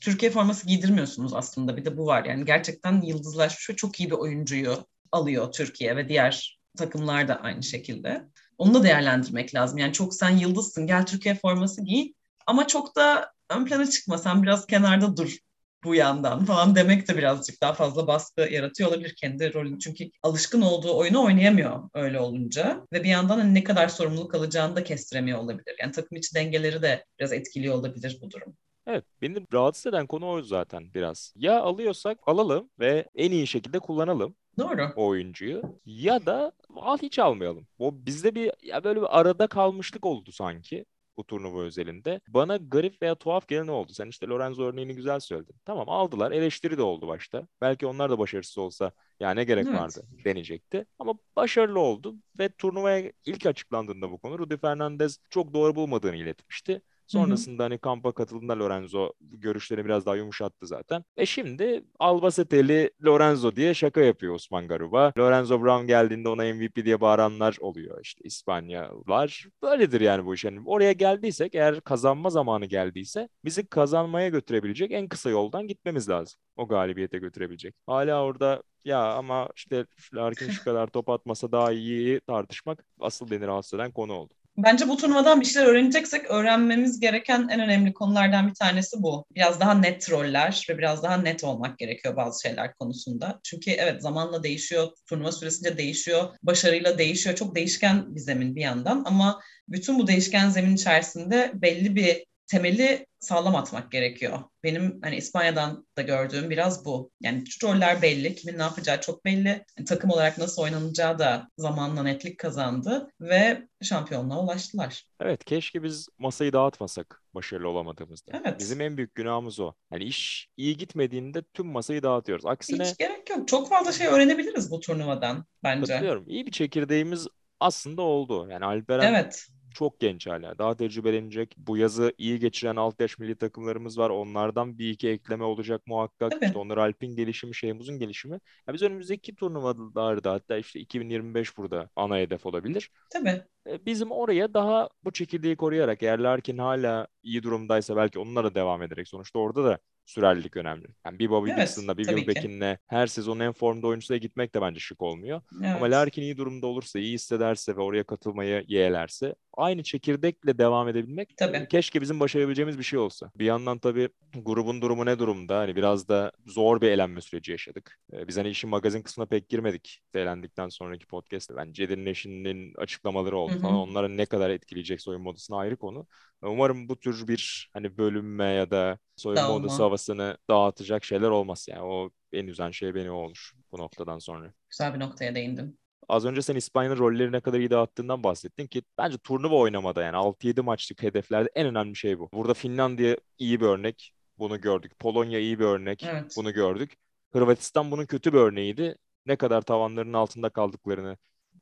Türkiye 0.00 0.30
forması 0.30 0.66
giydirmiyorsunuz 0.66 1.34
aslında. 1.34 1.76
Bir 1.76 1.84
de 1.84 1.96
bu 1.96 2.06
var. 2.06 2.24
Yani 2.24 2.44
gerçekten 2.44 3.00
yıldızlaşmış 3.00 3.70
ve 3.70 3.76
çok 3.76 4.00
iyi 4.00 4.10
bir 4.10 4.16
oyuncuyu 4.16 4.86
alıyor 5.12 5.52
Türkiye 5.52 5.96
ve 5.96 6.08
diğer 6.08 6.60
takımlar 6.76 7.28
da 7.28 7.36
aynı 7.36 7.62
şekilde. 7.62 8.24
Onu 8.58 8.74
da 8.74 8.82
değerlendirmek 8.82 9.54
lazım. 9.54 9.78
Yani 9.78 9.92
çok 9.92 10.14
sen 10.14 10.30
yıldızsın 10.30 10.86
gel 10.86 11.06
Türkiye 11.06 11.34
forması 11.34 11.84
giy 11.84 12.12
ama 12.46 12.66
çok 12.66 12.96
da 12.96 13.32
ön 13.50 13.64
plana 13.64 13.90
çıkma 13.90 14.18
sen 14.18 14.42
biraz 14.42 14.66
kenarda 14.66 15.16
dur 15.16 15.36
bu 15.84 15.94
yandan 15.94 16.44
falan 16.44 16.74
demek 16.74 17.08
de 17.08 17.16
birazcık 17.16 17.60
daha 17.62 17.72
fazla 17.74 18.06
baskı 18.06 18.40
yaratıyor 18.40 18.88
olabilir 18.88 19.14
kendi 19.16 19.54
rolünü. 19.54 19.78
Çünkü 19.78 20.10
alışkın 20.22 20.62
olduğu 20.62 20.96
oyunu 20.96 21.24
oynayamıyor 21.24 21.90
öyle 21.94 22.20
olunca. 22.20 22.86
Ve 22.92 23.04
bir 23.04 23.08
yandan 23.08 23.38
hani 23.38 23.54
ne 23.54 23.64
kadar 23.64 23.88
sorumluluk 23.88 24.34
alacağını 24.34 24.76
da 24.76 24.84
kestiremiyor 24.84 25.38
olabilir. 25.38 25.74
Yani 25.80 25.92
takım 25.92 26.18
içi 26.18 26.34
dengeleri 26.34 26.82
de 26.82 27.04
biraz 27.18 27.32
etkiliyor 27.32 27.74
olabilir 27.74 28.18
bu 28.22 28.30
durum. 28.30 28.56
Evet, 28.86 29.04
beni 29.22 29.46
rahatsız 29.52 29.86
eden 29.86 30.06
konu 30.06 30.26
o 30.30 30.42
zaten 30.42 30.94
biraz. 30.94 31.32
Ya 31.36 31.60
alıyorsak 31.60 32.18
alalım 32.26 32.70
ve 32.78 33.08
en 33.14 33.30
iyi 33.30 33.46
şekilde 33.46 33.78
kullanalım. 33.78 34.36
Doğru. 34.58 34.88
O 34.96 35.06
oyuncuyu. 35.06 35.62
Ya 35.86 36.26
da 36.26 36.52
al 36.76 36.98
hiç 37.02 37.18
almayalım. 37.18 37.66
O 37.78 38.06
bizde 38.06 38.34
bir 38.34 38.52
ya 38.62 38.84
böyle 38.84 39.00
bir 39.00 39.20
arada 39.20 39.46
kalmışlık 39.46 40.06
oldu 40.06 40.32
sanki. 40.32 40.84
bu 41.16 41.24
turnuva 41.26 41.62
özelinde. 41.62 42.20
Bana 42.28 42.56
garip 42.56 43.02
veya 43.02 43.14
tuhaf 43.14 43.48
gelen 43.48 43.68
oldu. 43.68 43.92
Sen 43.92 44.06
işte 44.08 44.26
Lorenzo 44.26 44.62
örneğini 44.64 44.94
güzel 44.94 45.20
söyledin. 45.20 45.54
Tamam 45.64 45.88
aldılar. 45.88 46.32
Eleştiri 46.32 46.78
de 46.78 46.82
oldu 46.82 47.08
başta. 47.08 47.48
Belki 47.60 47.86
onlar 47.86 48.10
da 48.10 48.18
başarısız 48.18 48.58
olsa 48.58 48.92
ya 49.20 49.30
ne 49.30 49.44
gerek 49.44 49.66
Evet. 49.66 49.78
vardı 49.78 50.02
deneyecekti. 50.24 50.86
Ama 50.98 51.14
başarılı 51.36 51.80
oldu 51.80 52.14
ve 52.38 52.48
turnuvaya 52.48 53.12
ilk 53.24 53.46
açıklandığında 53.46 54.10
bu 54.10 54.18
konu 54.18 54.38
Rudy 54.38 54.56
Fernandez 54.56 55.18
çok 55.30 55.54
doğru 55.54 55.74
bulmadığını 55.74 56.16
iletmişti. 56.16 56.82
Sonrasında 57.06 57.64
hani 57.64 57.78
kampa 57.78 58.12
katıldığında 58.12 58.58
Lorenzo 58.58 59.12
görüşlerini 59.20 59.84
biraz 59.84 60.06
daha 60.06 60.16
yumuşattı 60.16 60.66
zaten. 60.66 61.04
Ve 61.18 61.26
şimdi 61.26 61.84
Albaceteli 61.98 62.90
Lorenzo 63.04 63.56
diye 63.56 63.74
şaka 63.74 64.00
yapıyor 64.00 64.34
Osman 64.34 64.68
Garuba. 64.68 65.12
Lorenzo 65.18 65.62
Brown 65.62 65.86
geldiğinde 65.86 66.28
ona 66.28 66.42
MVP 66.54 66.84
diye 66.84 67.00
bağıranlar 67.00 67.56
oluyor 67.60 68.00
işte 68.02 68.20
İspanyalılar. 68.24 69.46
Böyledir 69.62 70.00
yani 70.00 70.26
bu 70.26 70.34
iş. 70.34 70.44
Yani 70.44 70.60
oraya 70.66 70.92
geldiysek 70.92 71.54
eğer 71.54 71.80
kazanma 71.80 72.30
zamanı 72.30 72.66
geldiyse 72.66 73.28
bizi 73.44 73.66
kazanmaya 73.66 74.28
götürebilecek 74.28 74.92
en 74.92 75.08
kısa 75.08 75.30
yoldan 75.30 75.66
gitmemiz 75.66 76.08
lazım. 76.08 76.40
O 76.56 76.68
galibiyete 76.68 77.18
götürebilecek. 77.18 77.74
Hala 77.86 78.24
orada 78.24 78.62
ya 78.84 79.12
ama 79.14 79.48
işte 79.56 79.86
Larkin 80.14 80.48
şu 80.48 80.64
kadar 80.64 80.86
top 80.86 81.08
atmasa 81.08 81.52
daha 81.52 81.72
iyi 81.72 82.20
tartışmak 82.20 82.84
asıl 83.00 83.30
beni 83.30 83.46
rahatsız 83.46 83.74
eden 83.80 83.92
konu 83.92 84.12
oldu. 84.12 84.34
Bence 84.56 84.88
bu 84.88 84.96
turnuvadan 84.96 85.40
bir 85.40 85.46
şeyler 85.46 85.68
öğreneceksek 85.68 86.30
öğrenmemiz 86.30 87.00
gereken 87.00 87.48
en 87.50 87.60
önemli 87.60 87.92
konulardan 87.92 88.48
bir 88.48 88.54
tanesi 88.54 89.02
bu. 89.02 89.24
Biraz 89.34 89.60
daha 89.60 89.74
net 89.74 90.10
roller 90.10 90.66
ve 90.70 90.78
biraz 90.78 91.02
daha 91.02 91.16
net 91.16 91.44
olmak 91.44 91.78
gerekiyor 91.78 92.16
bazı 92.16 92.42
şeyler 92.42 92.74
konusunda. 92.74 93.40
Çünkü 93.42 93.70
evet 93.70 94.02
zamanla 94.02 94.42
değişiyor, 94.42 94.88
turnuva 95.08 95.32
süresince 95.32 95.78
değişiyor, 95.78 96.28
başarıyla 96.42 96.98
değişiyor. 96.98 97.36
Çok 97.36 97.54
değişken 97.54 98.14
bir 98.14 98.20
zemin 98.20 98.56
bir 98.56 98.60
yandan 98.60 99.02
ama 99.06 99.40
bütün 99.68 99.98
bu 99.98 100.06
değişken 100.06 100.48
zemin 100.48 100.74
içerisinde 100.74 101.52
belli 101.54 101.96
bir 101.96 102.24
temeli 102.52 103.06
sağlam 103.20 103.56
atmak 103.56 103.92
gerekiyor. 103.92 104.38
Benim 104.64 105.00
hani 105.02 105.16
İspanya'dan 105.16 105.86
da 105.96 106.02
gördüğüm 106.02 106.50
biraz 106.50 106.84
bu. 106.84 107.10
Yani 107.20 107.44
roller 107.62 108.02
belli, 108.02 108.34
kimin 108.34 108.58
ne 108.58 108.62
yapacağı 108.62 109.00
çok 109.00 109.24
belli. 109.24 109.48
Yani 109.48 109.84
takım 109.86 110.10
olarak 110.10 110.38
nasıl 110.38 110.62
oynanacağı 110.62 111.18
da 111.18 111.48
zamanla 111.58 112.02
netlik 112.02 112.38
kazandı 112.38 113.08
ve 113.20 113.68
şampiyonluğa 113.82 114.44
ulaştılar. 114.44 115.04
Evet, 115.20 115.44
keşke 115.44 115.82
biz 115.82 116.08
masayı 116.18 116.52
dağıtmasak 116.52 117.22
başarılı 117.34 117.68
olamadığımızda. 117.68 118.42
Evet. 118.44 118.60
Bizim 118.60 118.80
en 118.80 118.96
büyük 118.96 119.14
günahımız 119.14 119.60
o. 119.60 119.72
Yani 119.92 120.04
iş 120.04 120.48
iyi 120.56 120.76
gitmediğinde 120.76 121.42
tüm 121.42 121.66
masayı 121.66 122.02
dağıtıyoruz. 122.02 122.46
Aksine 122.46 122.84
Hiç 122.84 122.98
gerek 122.98 123.30
yok. 123.30 123.48
Çok 123.48 123.68
fazla 123.68 123.92
şey 123.92 124.06
öğrenebiliriz 124.06 124.70
bu 124.70 124.80
turnuvadan 124.80 125.44
bence. 125.62 125.92
katılıyorum. 125.92 126.24
İyi 126.28 126.46
bir 126.46 126.52
çekirdeğimiz 126.52 127.26
aslında 127.60 128.02
oldu. 128.02 128.48
Yani 128.50 128.64
Alperen 128.64 129.14
Evet. 129.14 129.46
Çok 129.74 130.00
genç 130.00 130.26
hala. 130.26 130.58
Daha 130.58 130.76
tecrübelenecek. 130.76 131.54
Bu 131.56 131.76
yazı 131.76 132.12
iyi 132.18 132.38
geçiren 132.38 132.76
alt 132.76 133.00
yaş 133.00 133.18
milli 133.18 133.36
takımlarımız 133.36 133.98
var. 133.98 134.10
Onlardan 134.10 134.78
bir 134.78 134.90
iki 134.90 135.08
ekleme 135.08 135.44
olacak 135.44 135.82
muhakkak. 135.86 136.30
Tabii. 136.30 136.44
İşte 136.44 136.58
Onur 136.58 136.76
Alp'in 136.78 137.16
gelişimi, 137.16 137.54
Şeyhmuz'un 137.54 137.98
gelişimi. 137.98 138.40
Ya 138.68 138.74
biz 138.74 138.82
önümüzdeki 138.82 139.34
turnuvalarda 139.36 140.32
hatta 140.32 140.56
işte 140.58 140.80
2025 140.80 141.56
burada 141.58 141.90
ana 141.96 142.18
hedef 142.18 142.46
olabilir. 142.46 142.90
Tabii. 143.10 143.42
E, 143.66 143.86
Bizim 143.86 144.10
oraya 144.10 144.54
daha 144.54 144.88
bu 145.04 145.12
çekirdeği 145.12 145.56
koruyarak 145.56 146.02
eğer 146.02 146.18
Larkin 146.18 146.58
hala 146.58 147.06
iyi 147.22 147.42
durumdaysa 147.42 147.96
belki 147.96 148.18
onunla 148.18 148.44
da 148.44 148.54
devam 148.54 148.82
ederek 148.82 149.08
sonuçta 149.08 149.38
orada 149.38 149.64
da 149.64 149.78
sürerlilik 150.06 150.56
önemli. 150.56 150.86
Yani 151.06 151.18
bir 151.18 151.30
Bobby 151.30 151.50
Evet, 151.50 151.56
Dixon'la 151.56 151.98
bir 151.98 152.04
Will 152.08 152.26
ki. 152.26 152.26
Beckham'le 152.26 152.78
her 152.86 153.06
sezon 153.06 153.40
en 153.40 153.52
formda 153.52 153.86
oyuncusuyla 153.86 154.18
gitmek 154.18 154.54
de 154.54 154.60
bence 154.60 154.80
şık 154.80 155.02
olmuyor. 155.02 155.40
Ama 155.72 155.86
Evet. 155.86 155.90
Larkin 155.90 156.22
iyi 156.22 156.36
durumda 156.36 156.66
olursa, 156.66 156.98
iyi 156.98 157.14
hissederse 157.14 157.76
ve 157.76 157.80
oraya 157.80 158.04
katılmayı 158.04 158.64
yeğlerse 158.68 159.34
aynı 159.56 159.82
çekirdekle 159.82 160.58
devam 160.58 160.88
edebilmek 160.88 161.36
Tabii. 161.36 161.56
e, 161.56 161.66
keşke 161.66 162.00
bizim 162.00 162.20
başarabileceğimiz 162.20 162.78
bir 162.78 162.84
şey 162.84 162.98
olsa. 162.98 163.30
Bir 163.36 163.44
yandan 163.44 163.78
tabii 163.78 164.08
grubun 164.34 164.82
durumu 164.82 165.06
ne 165.06 165.18
durumda? 165.18 165.58
Hani 165.58 165.76
biraz 165.76 166.08
da 166.08 166.32
zor 166.46 166.80
bir 166.80 166.88
elenme 166.90 167.20
süreci 167.20 167.52
yaşadık. 167.52 167.98
E, 168.12 168.28
Biz 168.28 168.36
hani 168.36 168.48
işin 168.48 168.70
magazin 168.70 169.02
kısmına 169.02 169.26
pek 169.28 169.48
girmedik 169.48 170.00
elendikten 170.14 170.68
sonraki 170.68 171.06
podcast'te. 171.06 171.56
Ben 171.56 171.72
Cedi'nin 171.72 172.06
eşinin 172.06 172.74
açıklamaları 172.74 173.36
oldu 173.38 173.52
Hı 173.52 173.56
hı. 173.56 173.60
falan. 173.60 173.74
Onlara 173.74 174.08
ne 174.08 174.26
kadar 174.26 174.50
etkileyecek 174.50 175.00
soyunma 175.00 175.30
odasına 175.30 175.56
ayrı 175.56 175.76
konu. 175.76 176.06
Umarım 176.42 176.88
bu 176.88 176.98
tür 176.98 177.28
bir 177.28 177.70
hani 177.72 177.98
bölünme 177.98 178.44
ya 178.44 178.70
da 178.70 178.98
soyunma 179.22 179.42
Dağılma. 179.42 179.66
odası 179.66 179.82
havasını 179.82 180.36
dağıtacak 180.50 181.04
şeyler 181.04 181.28
olmaz. 181.28 181.66
Yani 181.70 181.82
o 181.82 182.10
en 182.32 182.46
üzen 182.46 182.70
şey 182.70 182.94
beni 182.94 183.10
o 183.10 183.14
olur 183.14 183.52
bu 183.72 183.78
noktadan 183.78 184.18
sonra. 184.18 184.52
Güzel 184.70 184.94
bir 184.94 185.00
noktaya 185.00 185.34
değindin. 185.34 185.78
Az 186.08 186.24
önce 186.24 186.42
sen 186.42 186.56
İspanya'nın 186.56 186.98
rolleri 186.98 187.32
ne 187.32 187.40
kadar 187.40 187.58
iyi 187.58 187.70
dağıttığından 187.70 188.22
bahsettin 188.24 188.66
ki 188.66 188.82
bence 188.98 189.18
turnuva 189.18 189.54
oynamada 189.56 190.02
yani 190.02 190.16
6-7 190.16 190.62
maçlık 190.62 191.02
hedeflerde 191.02 191.50
en 191.54 191.66
önemli 191.66 191.96
şey 191.96 192.18
bu. 192.18 192.30
Burada 192.32 192.54
Finlandiya 192.54 193.16
iyi 193.38 193.60
bir 193.60 193.66
örnek. 193.66 194.12
Bunu 194.38 194.60
gördük. 194.60 194.98
Polonya 194.98 195.38
iyi 195.38 195.58
bir 195.58 195.64
örnek. 195.64 196.02
Evet. 196.04 196.34
Bunu 196.36 196.52
gördük. 196.52 196.96
Hırvatistan 197.32 197.90
bunun 197.90 198.06
kötü 198.06 198.32
bir 198.32 198.38
örneğiydi. 198.38 198.96
Ne 199.26 199.36
kadar 199.36 199.62
tavanlarının 199.62 200.12
altında 200.12 200.50
kaldıklarını 200.50 201.16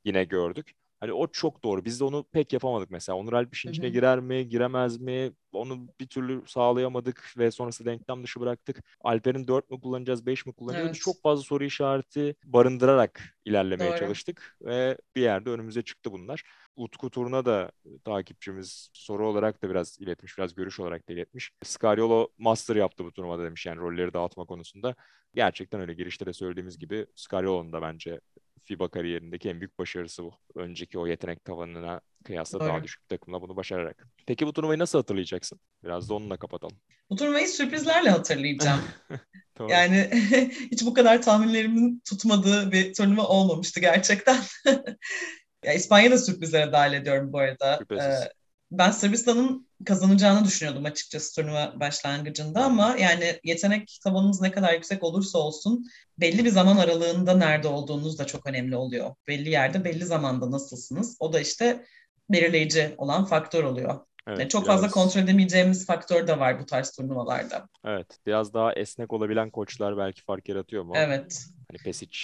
yine 0.04 0.24
gördük. 0.24 0.72
Hani 1.00 1.12
o 1.12 1.26
çok 1.26 1.64
doğru. 1.64 1.84
Biz 1.84 2.00
de 2.00 2.04
onu 2.04 2.24
pek 2.32 2.52
yapamadık 2.52 2.90
mesela. 2.90 3.16
Onur 3.16 3.32
Alp 3.32 3.54
işin 3.54 3.70
içine 3.70 3.88
girer 3.88 4.20
mi, 4.20 4.48
giremez 4.48 5.00
mi? 5.00 5.32
Onu 5.52 5.88
bir 6.00 6.06
türlü 6.06 6.42
sağlayamadık 6.46 7.34
ve 7.38 7.50
sonrasında 7.50 7.90
denklem 7.90 8.22
dışı 8.24 8.40
bıraktık. 8.40 8.84
Alper'in 9.00 9.48
4 9.48 9.70
mü 9.70 9.80
kullanacağız, 9.80 10.26
5 10.26 10.46
mi 10.46 10.52
kullanacağız? 10.52 10.86
Evet. 10.86 11.00
Çok 11.00 11.22
fazla 11.22 11.42
soru 11.42 11.64
işareti 11.64 12.34
barındırarak 12.44 13.22
ilerlemeye 13.44 13.90
Doğru. 13.90 13.98
çalıştık 13.98 14.56
ve 14.62 14.98
bir 15.16 15.22
yerde 15.22 15.50
önümüze 15.50 15.82
çıktı 15.82 16.12
bunlar. 16.12 16.42
Utku 16.76 17.10
Turna 17.10 17.44
da 17.44 17.72
takipçimiz 18.04 18.90
soru 18.92 19.28
olarak 19.28 19.62
da 19.62 19.70
biraz 19.70 19.98
iletmiş, 20.00 20.38
biraz 20.38 20.54
görüş 20.54 20.80
olarak 20.80 21.08
da 21.08 21.12
iletmiş. 21.12 21.52
Scariolo 21.62 22.28
master 22.38 22.76
yaptı 22.76 23.04
bu 23.04 23.12
turnuvada 23.12 23.44
demiş 23.44 23.66
yani 23.66 23.80
rolleri 23.80 24.14
dağıtma 24.14 24.44
konusunda. 24.44 24.94
Gerçekten 25.34 25.80
öyle 25.80 25.94
girişte 25.94 26.26
de 26.26 26.32
söylediğimiz 26.32 26.78
gibi 26.78 27.06
Scariolo'nun 27.14 27.72
da 27.72 27.82
bence 27.82 28.20
FIBA 28.64 28.88
kariyerindeki 28.88 29.48
en 29.48 29.60
büyük 29.60 29.78
başarısı 29.78 30.24
bu. 30.24 30.32
Önceki 30.54 30.98
o 30.98 31.06
yetenek 31.06 31.44
tavanına 31.44 32.00
kıyasla 32.24 32.60
daha 32.60 32.74
Doğru. 32.74 32.84
düşük 32.84 33.02
bir 33.02 33.08
takımla 33.08 33.42
bunu 33.42 33.56
başararak. 33.56 34.08
Peki 34.26 34.46
bu 34.46 34.52
turnuvayı 34.52 34.78
nasıl 34.78 34.98
hatırlayacaksın? 34.98 35.60
Biraz 35.84 36.08
da 36.08 36.14
onunla 36.14 36.36
kapatalım. 36.36 36.76
Bu 37.10 37.16
turnuvayı 37.16 37.48
sürprizlerle 37.48 38.10
hatırlayacağım. 38.10 38.80
Yani 39.68 40.10
hiç 40.70 40.86
bu 40.86 40.94
kadar 40.94 41.22
tahminlerimin 41.22 42.02
tutmadığı 42.08 42.72
bir 42.72 42.94
turnuva 42.94 43.22
olmamıştı 43.22 43.80
gerçekten. 43.80 44.36
ya 45.64 45.72
İspanya'da 45.72 46.18
sürprizlere 46.18 46.72
dahil 46.72 46.92
ediyorum 46.92 47.32
bu 47.32 47.38
arada. 47.38 47.78
Şüphesiz. 47.78 48.06
Ee, 48.06 48.32
ben 48.70 48.90
Sırbistan'ın 48.90 49.68
kazanacağını 49.84 50.44
düşünüyordum 50.44 50.84
açıkçası 50.84 51.34
turnuva 51.34 51.72
başlangıcında 51.80 52.64
ama 52.64 52.96
yani 52.98 53.40
yetenek 53.44 53.98
tavanınız 54.04 54.40
ne 54.40 54.50
kadar 54.50 54.72
yüksek 54.74 55.04
olursa 55.04 55.38
olsun 55.38 55.86
belli 56.18 56.44
bir 56.44 56.50
zaman 56.50 56.76
aralığında 56.76 57.36
nerede 57.36 57.68
olduğunuz 57.68 58.18
da 58.18 58.26
çok 58.26 58.46
önemli 58.46 58.76
oluyor. 58.76 59.14
Belli 59.28 59.50
yerde 59.50 59.84
belli 59.84 60.04
zamanda 60.04 60.50
nasılsınız 60.50 61.16
o 61.20 61.32
da 61.32 61.40
işte 61.40 61.84
belirleyici 62.30 62.94
olan 62.98 63.24
faktör 63.24 63.64
oluyor. 63.64 64.00
Evet, 64.26 64.38
Yani 64.38 64.48
çok 64.48 64.64
biraz- 64.64 64.74
fazla 64.80 64.90
kontrol 64.90 65.20
edemeyeceğimiz 65.20 65.86
faktör 65.86 66.26
de 66.26 66.38
var 66.38 66.60
bu 66.60 66.66
tarz 66.66 66.90
turnuvalarda. 66.90 67.68
Evet, 67.84 68.18
biraz 68.26 68.54
daha 68.54 68.72
esnek 68.72 69.12
olabilen 69.12 69.50
koçlar 69.50 69.96
belki 69.98 70.22
fark 70.22 70.48
yaratıyor 70.48 70.82
mu? 70.82 70.92
Evet. 70.96 71.46
Hani 71.68 71.78
Pesic 71.84 72.18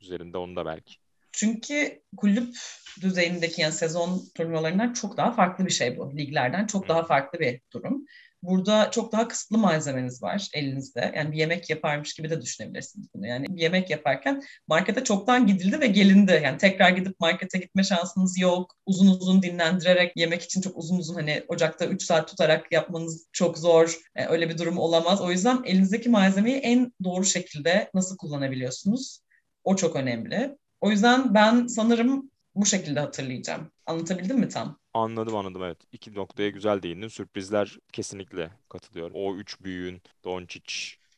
üzerinde 0.00 0.38
onu 0.38 0.56
da 0.56 0.66
belki. 0.66 0.94
Çünkü 1.32 2.02
kulüp 2.16 2.56
düzeyindeki 3.00 3.62
yani 3.62 3.72
sezon 3.72 4.22
turnuvalarından 4.34 4.92
çok 4.92 5.16
daha 5.16 5.32
farklı 5.32 5.66
bir 5.66 5.70
şey 5.70 5.98
bu. 5.98 6.16
Liglerden 6.16 6.66
çok 6.66 6.88
daha 6.88 7.02
farklı 7.02 7.40
bir 7.40 7.60
durum. 7.72 8.04
Burada 8.42 8.90
çok 8.90 9.12
daha 9.12 9.28
kısıtlı 9.28 9.58
malzemeniz 9.58 10.22
var 10.22 10.48
elinizde. 10.54 11.12
Yani 11.16 11.32
bir 11.32 11.36
yemek 11.36 11.70
yaparmış 11.70 12.14
gibi 12.14 12.30
de 12.30 12.42
düşünebilirsiniz 12.42 13.08
bunu. 13.14 13.26
Yani 13.26 13.46
bir 13.48 13.62
yemek 13.62 13.90
yaparken 13.90 14.42
markete 14.68 15.04
çoktan 15.04 15.46
gidildi 15.46 15.80
ve 15.80 15.86
gelindi. 15.86 16.40
Yani 16.44 16.58
tekrar 16.58 16.90
gidip 16.90 17.20
markete 17.20 17.58
gitme 17.58 17.82
şansınız 17.82 18.38
yok. 18.38 18.76
Uzun 18.86 19.06
uzun 19.06 19.42
dinlendirerek 19.42 20.12
yemek 20.16 20.42
için 20.42 20.60
çok 20.60 20.76
uzun 20.78 20.98
uzun 20.98 21.14
hani 21.14 21.44
ocakta 21.48 21.86
3 21.86 22.02
saat 22.02 22.28
tutarak 22.28 22.72
yapmanız 22.72 23.26
çok 23.32 23.58
zor. 23.58 23.98
Yani 24.16 24.28
öyle 24.28 24.48
bir 24.48 24.58
durum 24.58 24.78
olamaz. 24.78 25.20
O 25.20 25.30
yüzden 25.30 25.62
elinizdeki 25.64 26.08
malzemeyi 26.08 26.56
en 26.56 26.92
doğru 27.04 27.24
şekilde 27.24 27.90
nasıl 27.94 28.16
kullanabiliyorsunuz? 28.16 29.20
O 29.64 29.76
çok 29.76 29.96
önemli. 29.96 30.56
O 30.80 30.90
yüzden 30.90 31.34
ben 31.34 31.66
sanırım 31.66 32.30
bu 32.54 32.66
şekilde 32.66 33.00
hatırlayacağım. 33.00 33.70
Anlatabildim 33.86 34.38
mi 34.38 34.48
tam? 34.48 34.78
Anladım 34.94 35.36
anladım 35.36 35.62
evet. 35.64 35.78
İki 35.92 36.14
noktaya 36.14 36.48
güzel 36.50 36.82
değindin. 36.82 37.08
Sürprizler 37.08 37.78
kesinlikle 37.92 38.50
katılıyorum. 38.68 39.12
O 39.16 39.36
üç 39.36 39.60
büyüğün 39.60 40.02
Doncic, 40.24 40.74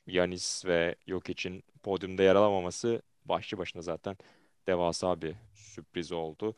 Yanis 0.07 0.65
ve 0.67 0.95
Jokic'in 1.07 1.65
podyumda 1.83 2.23
yer 2.23 2.35
alamaması 2.35 3.03
başlı 3.25 3.59
başına 3.59 3.83
zaten 3.83 4.17
devasa 4.67 5.23
bir 5.23 5.35
sürpriz 5.55 6.13
oldu. 6.13 6.57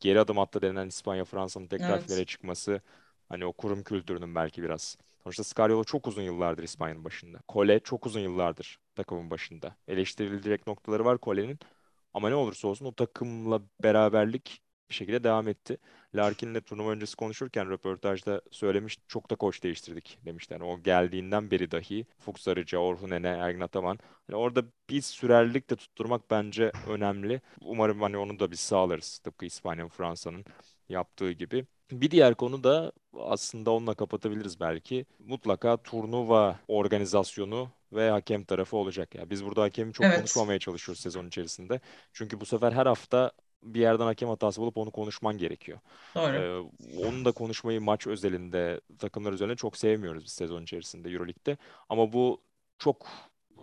Geri 0.00 0.20
adım 0.20 0.38
attı 0.38 0.62
denilen 0.62 0.88
İspanya, 0.88 1.24
Fransa'nın 1.24 1.66
tekrar 1.68 1.98
Evet. 1.98 2.00
finale 2.00 2.24
çıkması 2.24 2.80
hani 3.28 3.44
o 3.46 3.52
kurum 3.52 3.82
kültürünün 3.84 4.34
belki 4.34 4.62
biraz. 4.62 4.98
Sonuçta 5.24 5.44
Scariolo 5.44 5.84
çok 5.84 6.06
uzun 6.08 6.22
yıllardır 6.22 6.62
İspanya'nın 6.62 7.04
başında. 7.04 7.38
Cole 7.48 7.80
çok 7.80 8.06
uzun 8.06 8.20
yıllardır 8.20 8.78
takımın 8.94 9.30
başında. 9.30 9.76
Eleştirilecek 9.88 10.66
noktaları 10.66 11.04
var 11.04 11.18
Cole'nin. 11.22 11.58
Ama 12.16 12.28
ne 12.28 12.34
olursa 12.34 12.68
olsun 12.68 12.86
o 12.86 12.92
takımla 12.92 13.62
beraberlik 13.82 14.62
bir 14.90 14.94
şekilde 14.94 15.24
devam 15.24 15.48
etti. 15.48 15.78
Larkin'le 16.14 16.60
turnuva 16.60 16.90
öncesi 16.90 17.16
konuşurken 17.16 17.70
röportajda 17.70 18.42
söylemiş 18.50 18.98
çok 19.08 19.30
da 19.30 19.36
koç 19.36 19.62
değiştirdik 19.62 20.18
demişler. 20.24 20.60
Yani 20.60 20.70
o 20.70 20.82
geldiğinden 20.82 21.50
beri 21.50 21.70
dahi 21.70 22.06
Fuchs 22.18 22.48
Arıca, 22.48 22.78
Orhun 22.78 23.10
Ene, 23.10 23.28
Ergin 23.28 23.60
Ataman. 23.60 23.98
Yani 24.28 24.38
orada 24.38 24.64
bir 24.90 25.00
sürerlilik 25.00 25.70
de 25.70 25.76
tutturmak 25.76 26.30
bence 26.30 26.72
önemli. 26.88 27.40
Umarım 27.60 28.00
hani 28.02 28.18
onu 28.18 28.38
da 28.38 28.50
biz 28.50 28.60
sağlarız. 28.60 29.18
Tıpkı 29.18 29.46
İspanya, 29.46 29.88
Fransa'nın 29.88 30.44
yaptığı 30.88 31.32
gibi. 31.32 31.66
Bir 31.92 32.10
diğer 32.10 32.34
konu 32.34 32.64
da 32.64 32.92
aslında 33.18 33.70
onunla 33.70 33.94
kapatabiliriz 33.94 34.60
belki. 34.60 35.06
Mutlaka 35.18 35.76
turnuva 35.76 36.60
organizasyonu 36.68 37.75
ve 37.92 38.10
hakem 38.10 38.44
tarafı 38.44 38.76
olacak. 38.76 39.14
Yani 39.14 39.30
biz 39.30 39.44
burada 39.44 39.62
hakemi 39.62 39.92
çok 39.92 40.06
Evet, 40.06 40.16
konuşmamaya 40.16 40.58
çalışıyoruz 40.58 41.00
sezon 41.02 41.26
içerisinde. 41.26 41.80
Çünkü 42.12 42.40
bu 42.40 42.46
sefer 42.46 42.72
her 42.72 42.86
hafta 42.86 43.32
bir 43.62 43.80
yerden 43.80 44.04
hakem 44.06 44.28
hatası 44.28 44.60
bulup 44.60 44.76
onu 44.76 44.90
konuşman 44.90 45.38
gerekiyor. 45.38 45.78
doğru. 46.14 46.36
Ee, 46.36 46.58
onu 46.96 47.24
da 47.24 47.32
konuşmayı 47.32 47.80
maç 47.80 48.06
özelinde, 48.06 48.80
takımlar 48.98 49.32
özelinde 49.32 49.56
çok 49.56 49.76
sevmiyoruz 49.76 50.24
biz 50.24 50.32
sezon 50.32 50.62
içerisinde 50.62 51.10
Euroleague'de. 51.10 51.56
Ama 51.88 52.12
bu 52.12 52.42
çok 52.78 53.06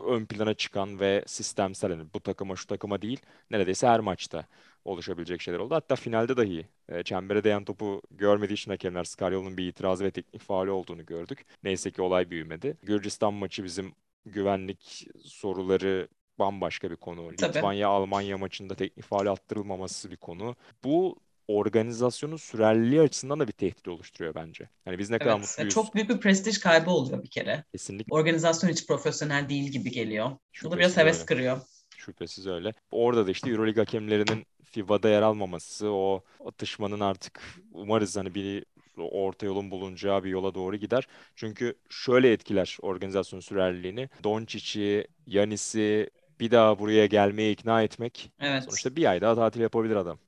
ön 0.08 0.26
plana 0.26 0.54
çıkan 0.54 1.00
ve 1.00 1.24
sistemsel 1.28 1.92
yani 1.92 2.06
bu 2.14 2.20
takıma 2.20 2.56
şu 2.56 2.68
takıma 2.68 3.02
değil 3.02 3.22
neredeyse 3.52 3.88
her 3.88 4.00
maçta 4.00 4.46
oluşabilecek 4.86 5.42
şeyler 5.42 5.60
oldu. 5.60 5.76
Hatta 5.76 5.96
finalde 5.96 6.38
dahi 6.38 6.68
e, 6.90 7.04
çembere 7.04 7.44
değen 7.44 7.66
topu 7.66 8.02
görmediği 8.12 8.54
için 8.56 8.72
hakemler 8.72 9.04
Scaryolu'nun 9.04 9.58
bir 9.58 9.68
itirazı 9.68 10.04
ve 10.04 10.12
teknik 10.12 10.42
faulü 10.42 10.72
olduğunu 10.72 11.06
gördük. 11.06 11.46
Neyse 11.64 11.92
ki 11.92 12.02
olay 12.02 12.30
büyümedi. 12.30 12.78
Gürcistan 12.84 13.34
maçı 13.34 13.64
bizim 13.64 13.96
güvenlik 14.26 15.08
soruları 15.24 16.08
bambaşka 16.40 16.92
bir 16.92 16.96
konu. 16.96 17.36
Tabii. 17.36 17.56
Litvanya-Almanya 17.56 18.38
maçında 18.38 18.76
teknik 18.76 19.06
faul 19.06 19.26
attırılmaması 19.26 20.12
bir 20.12 20.18
konu. 20.18 20.56
Bu 20.84 21.20
organizasyonun 21.48 22.38
sürerliliği 22.38 23.02
açısından 23.02 23.40
da 23.40 23.48
bir 23.48 23.54
tehdit 23.54 23.88
oluşturuyor 23.88 24.36
bence. 24.36 24.70
Yani 24.86 25.00
biz 25.00 25.10
ne 25.10 25.20
kadar 25.20 25.32
Evet. 25.32 25.40
Ya 25.40 25.48
mutluyuz 25.48 25.74
çok 25.74 25.96
büyük 25.96 26.10
bir 26.10 26.20
prestij 26.20 26.60
kaybı 26.60 26.92
oluyor 26.92 27.24
bir 27.24 27.30
kere. 27.30 27.64
kesinlikle 27.72 28.16
Organizasyon 28.16 28.70
hiç 28.70 28.88
profesyonel 28.88 29.50
değil 29.50 29.72
gibi 29.72 29.92
geliyor. 29.92 30.26
Bu 30.30 30.36
da 30.36 30.40
şüphesiz 30.52 30.78
biraz 30.80 30.98
heves 30.98 31.18
öyle. 31.18 31.26
kırıyor. 31.26 31.62
Şüphesiz 31.98 32.48
öyle. 32.48 32.74
Orada 32.92 33.28
da 33.28 33.32
işte 33.32 33.50
Euroleague 33.50 33.82
hakemlerinin 33.82 34.46
FIBA'da 34.64 35.10
yer 35.10 35.22
almaması, 35.22 35.90
o 35.90 36.24
atışmanın 36.46 37.00
artık 37.00 37.42
umarız 37.72 38.18
hani 38.18 38.36
bir 38.36 38.66
orta 38.98 39.46
yolun 39.46 39.72
bulunacağı 39.72 40.24
bir 40.24 40.30
yola 40.30 40.56
doğru 40.56 40.76
gider. 40.76 41.08
Çünkü 41.36 41.76
şöyle 41.90 42.32
etkiler 42.32 42.78
organizasyon 42.82 43.40
sürerliliğini. 43.40 44.10
Doncic'i, 44.24 45.08
Yanis'i 45.28 46.10
bir 46.40 46.52
daha 46.52 46.80
buraya 46.80 47.06
gelmeye 47.06 47.52
ikna 47.52 47.84
etmek. 47.84 48.32
Evet. 48.40 48.64
Sonuçta 48.64 48.96
bir 48.96 49.06
ay 49.06 49.22
daha 49.22 49.36
tatil 49.36 49.62
yapabilir 49.62 49.96
adam. 49.96 50.20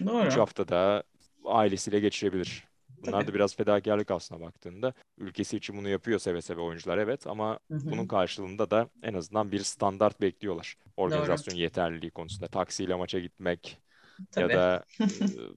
Üç 0.00 0.06
Doğru. 0.06 0.40
haftada 0.40 1.02
ailesiyle 1.44 2.00
geçirebilir. 2.00 2.64
Bunlar 3.02 3.12
Tabii. 3.12 3.26
da 3.26 3.34
biraz 3.34 3.56
fedakarlık 3.56 4.10
aslına 4.10 4.40
baktığında. 4.40 4.92
Ülkesi 5.18 5.56
için 5.56 5.76
bunu 5.76 5.88
yapıyor 5.88 6.18
seve 6.18 6.42
seve 6.42 6.60
oyuncular 6.60 6.98
evet 6.98 7.26
ama 7.26 7.58
Hı 7.70 7.74
hı. 7.74 7.90
bunun 7.90 8.06
karşılığında 8.06 8.70
da 8.70 8.88
en 9.02 9.14
azından 9.14 9.52
bir 9.52 9.60
standart 9.60 10.20
bekliyorlar. 10.20 10.76
Doğru. 10.96 10.96
Organizasyon 10.96 11.54
yeterliliği 11.54 12.10
konusunda. 12.10 12.48
Taksiyle 12.48 12.94
maça 12.94 13.18
gitmek 13.20 13.78
ya 14.18 14.26
Tabii. 14.30 14.52
da 14.54 14.84
e, 15.00 15.06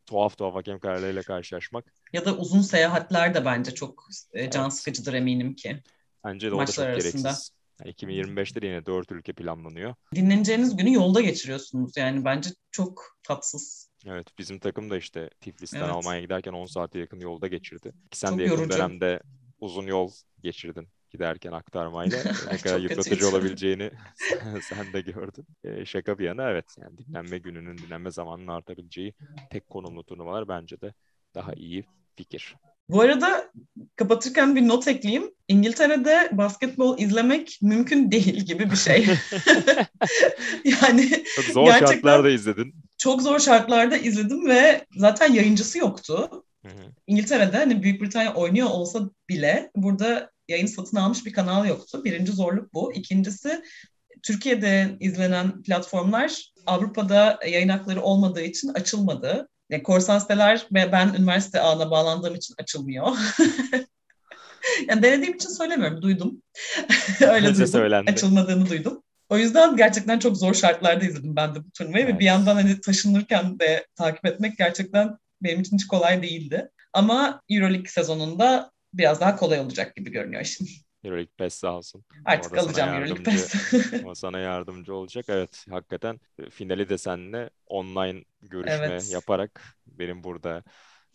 tuhaf 0.05 0.37
tuhaf 0.37 0.55
hakem 0.55 0.79
kararlarıyla 0.79 1.23
karşılaşmak. 1.23 1.93
Ya 2.13 2.25
da 2.25 2.37
uzun 2.37 2.61
seyahatler 2.61 3.33
de 3.33 3.45
bence 3.45 3.73
çok 3.73 4.07
e, 4.33 4.49
can 4.51 4.63
Evet. 4.63 4.73
sıkıcıdır 4.73 5.13
eminim 5.13 5.55
ki 5.55 5.83
Bence 6.23 6.51
de 6.51 6.55
o 6.55 6.59
da 6.59 6.65
çok 6.65 6.85
arasında. 6.85 6.97
gereksiz. 7.29 7.51
Yani 7.79 7.91
2025'te 7.93 8.61
de 8.61 8.65
yine 8.67 8.85
4 8.85 9.11
ülke 9.11 9.33
planlanıyor. 9.33 9.95
Dinleneceğiniz 10.15 10.77
günü 10.77 10.93
yolda 10.93 11.21
geçiriyorsunuz 11.21 11.97
yani 11.97 12.25
bence 12.25 12.49
çok 12.71 13.17
tatsız. 13.23 13.89
Evet 14.05 14.27
bizim 14.37 14.59
takım 14.59 14.89
da 14.89 14.97
işte 14.97 15.29
Tiflis'ten 15.41 15.79
Evet. 15.79 15.89
Almanya'ya 15.89 16.23
giderken 16.23 16.51
10 16.53 16.65
saate 16.65 16.99
yakın 16.99 17.19
yolda 17.19 17.47
geçirdi. 17.47 17.93
Sen 18.11 18.29
Çok 18.29 18.39
de 18.39 18.43
yakın 18.43 18.57
yorucu. 18.57 18.77
dönemde 18.77 19.21
uzun 19.59 19.87
yol 19.87 20.11
geçirdin 20.43 20.87
giderken 21.09 21.51
aktarmayla. 21.51 22.17
Ne 22.51 22.57
kadar 22.57 22.79
yıpratıcı 22.79 23.29
olabileceğini 23.29 23.91
sen 24.61 24.93
de 24.93 25.01
gördün. 25.01 25.45
Ee, 25.63 25.85
şaka 25.85 26.19
bir 26.19 26.25
yana 26.25 26.49
evet 26.49 26.65
yani 26.77 26.97
dinlenme 26.97 27.37
gününün, 27.37 27.77
dinlenme 27.77 28.11
zamanının 28.11 28.47
artabileceği 28.47 29.13
tek 29.49 29.69
konumlu 29.69 30.03
turnuvalar 30.03 30.47
bence 30.47 30.81
de 30.81 30.93
daha 31.35 31.53
iyi 31.53 31.83
fikir. 32.15 32.55
Bu 32.89 33.01
arada 33.01 33.51
kapatırken 33.95 34.55
bir 34.55 34.67
not 34.67 34.87
ekleyeyim. 34.87 35.31
İngiltere'de 35.47 36.29
basketbol 36.31 36.99
izlemek 36.99 37.59
mümkün 37.61 38.11
değil 38.11 38.45
gibi 38.45 38.71
bir 38.71 38.75
şey. 38.75 39.05
yani 40.65 41.23
Çok 41.35 41.45
zor 41.45 41.65
Gerçekten- 41.65 41.93
şartlarda 41.93 42.29
izledin. 42.29 42.73
çok 42.97 43.21
zor 43.21 43.39
şartlarda 43.39 43.97
izledim 43.97 44.47
ve 44.47 44.85
zaten 44.97 45.33
yayıncısı 45.33 45.77
yoktu. 45.77 46.29
Hı 46.65 46.69
hı. 46.69 46.81
İngiltere'de 47.07 47.57
hani 47.57 47.83
Büyük 47.83 48.01
Britanya 48.01 48.33
oynuyor 48.33 48.69
olsa 48.69 49.09
bile 49.29 49.71
burada 49.75 50.31
yayın 50.49 50.65
satın 50.65 50.97
almış 50.97 51.25
bir 51.25 51.33
kanal 51.33 51.67
yoktu. 51.67 52.01
Birinci 52.05 52.31
zorluk 52.31 52.73
bu. 52.73 52.93
İkincisi 52.93 53.63
Türkiye'de 54.23 54.97
izlenen 54.99 55.63
platformlar 55.63 56.53
Avrupa'da 56.65 57.39
yayın 57.47 57.69
hakları 57.69 58.01
olmadığı 58.01 58.41
için 58.41 58.67
açılmadı. 58.67 59.49
Yani 59.69 59.83
korsan 59.83 60.19
siteler 60.19 60.67
ve 60.73 60.91
ben 60.91 61.13
üniversite 61.19 61.61
ağına 61.61 61.91
bağlandığım 61.91 62.35
için 62.35 62.55
açılmıyor. 62.57 63.07
yani 64.87 65.03
denediğim 65.03 65.33
için 65.35 65.49
söylemiyorum, 65.49 66.01
duydum. 66.01 66.41
Öyle 67.21 67.47
duydum. 67.47 67.67
söylendi. 67.67 68.11
Açılmadığını 68.11 68.69
duydum. 68.69 69.03
O 69.29 69.37
yüzden 69.37 69.75
gerçekten 69.77 70.19
çok 70.19 70.37
zor 70.37 70.53
şartlarda 70.53 71.05
izledim 71.05 71.35
ben 71.35 71.55
de 71.55 71.59
bu 71.63 71.71
turnuvayı 71.71 72.05
ve 72.05 72.09
Evet. 72.09 72.19
bir 72.19 72.25
yandan 72.25 72.55
hani 72.55 72.81
taşınırken 72.81 73.59
de 73.59 73.87
takip 73.95 74.25
etmek 74.25 74.57
gerçekten 74.57 75.17
benim 75.41 75.61
için 75.61 75.77
hiç 75.77 75.87
kolay 75.87 76.23
değildi. 76.23 76.69
Ama 76.93 77.41
Euroleague 77.49 77.87
sezonunda 77.87 78.71
biraz 78.93 79.21
daha 79.21 79.35
kolay 79.35 79.59
olacak 79.59 79.95
gibi 79.95 80.11
görünüyor 80.11 80.41
işin. 80.41 80.67
Euroleague 81.03 81.31
Pass 81.37 81.53
sağ 81.53 81.77
olsun. 81.77 82.05
Artık 82.25 82.53
Orada 82.53 82.61
alacağım 82.61 82.89
Euroleague 82.93 83.23
Pass. 83.23 83.55
O 84.05 84.15
sana 84.15 84.39
yardımcı 84.39 84.93
olacak. 84.95 85.25
Evet, 85.29 85.65
hakikaten 85.69 86.19
e, 86.39 86.49
finali 86.49 86.89
de 86.89 86.97
seninle 86.97 87.49
online 87.65 88.23
görüşme 88.41 88.85
Evet. 88.85 89.11
yaparak 89.13 89.63
benim 89.87 90.23
burada 90.23 90.63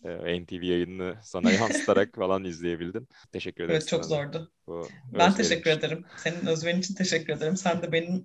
e, 0.05 0.41
NTV 0.41 0.67
yayınını 0.67 1.17
sana 1.23 1.51
yansıtarak 1.51 2.15
falan 2.17 2.45
izleyebildin. 2.45 3.09
Teşekkür 3.33 3.65
ederiz 3.65 3.81
evet 3.81 3.89
çok 3.89 4.05
sana 4.05 4.09
zordu. 4.09 4.53
bu 4.67 4.89
Ben 5.13 5.35
teşekkür 5.35 5.71
için. 5.71 5.81
ederim. 5.81 6.05
Senin 6.17 6.47
özverin 6.47 6.81
için 6.81 6.95
teşekkür 6.95 7.33
ederim. 7.33 7.57
Sen 7.57 7.83
de 7.83 7.93
benim 7.93 8.25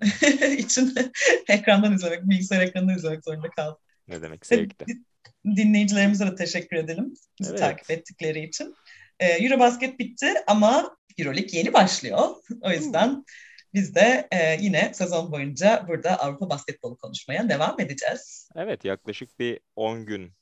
için 0.57 0.95
ekrandan 1.49 1.93
izlemek, 1.95 2.29
bilgisayar 2.29 2.61
ekranından 2.61 2.97
izlemek 2.97 3.23
zorunda 3.23 3.49
kaldın. 3.49 3.77
Ne 4.07 4.21
demek 4.21 4.43
di- 4.87 5.03
dinleyicilerimize 5.55 6.27
de 6.27 6.35
teşekkür 6.35 6.77
edelim 6.77 7.13
bizi 7.39 7.49
Evet. 7.51 7.59
takip 7.59 7.91
ettikleri 7.91 8.43
için. 8.43 8.75
Ee, 9.19 9.25
Eurobasket 9.25 9.99
bitti 9.99 10.33
ama 10.47 10.97
Euroleague 11.17 11.59
yeni 11.59 11.73
başlıyor. 11.73 12.35
O 12.61 12.71
yüzden 12.71 13.25
biz 13.73 13.95
de 13.95 14.27
e, 14.31 14.57
yine 14.61 14.93
sezon 14.93 15.31
boyunca 15.31 15.85
burada 15.87 16.19
Avrupa 16.19 16.49
basketbolu 16.49 16.97
konuşmaya 16.97 17.49
devam 17.49 17.79
edeceğiz. 17.79 18.49
Evet, 18.55 18.85
yaklaşık 18.85 19.39
bir 19.39 19.59
10 19.75 20.05
gün 20.05 20.33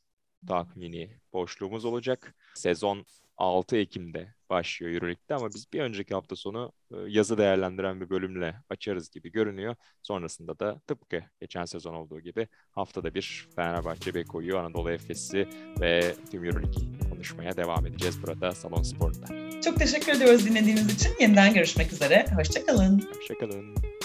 tahmini 0.48 1.10
boşluğumuz 1.34 1.86
olacak. 1.86 2.36
Sezon 2.56 3.06
6 3.38 3.78
Ekim'de 3.78 4.34
başlıyor 4.50 4.93
Euroleague'de 4.93 5.36
ama 5.36 5.50
biz 5.54 5.73
bir 5.73 5.82
önceki 5.82 6.13
hafta 6.13 6.36
sonu 6.36 6.71
e, 6.91 6.95
yazı 7.08 7.38
değerlendiren 7.38 8.02
bir 8.02 8.10
bölümle 8.10 8.56
açarız 8.69 9.10
gibi 9.10 9.32
görünüyor. 9.32 9.76
Sonrasında 10.04 10.60
da 10.60 10.80
tıpkı 10.88 11.23
geçen 11.41 11.65
sezon 11.65 11.93
olduğu 11.93 12.19
gibi 12.19 12.47
haftada 12.71 13.13
bir 13.13 13.47
Fenerbahçe, 13.56 14.13
Beko'yu, 14.13 14.58
Anadolu 14.58 14.91
Efes'i 14.91 15.50
ve 15.82 16.15
tüm 16.32 16.45
Euroleague'i 16.45 17.10
konuşmaya 17.10 17.58
devam 17.58 17.86
edeceğiz 17.86 18.23
burada 18.23 18.52
Salon 18.52 18.84
Spor'da. 18.84 19.62
Çok 19.62 19.80
teşekkür 19.80 20.12
ediyoruz 20.12 20.45
dinlediğiniz 20.45 20.95
için. 20.95 21.12
Yeniden 21.19 21.54
görüşmek 21.54 21.93
üzere. 21.93 22.26
Hoşçakalın. 22.36 23.08
Hoşçakalın. 23.15 23.97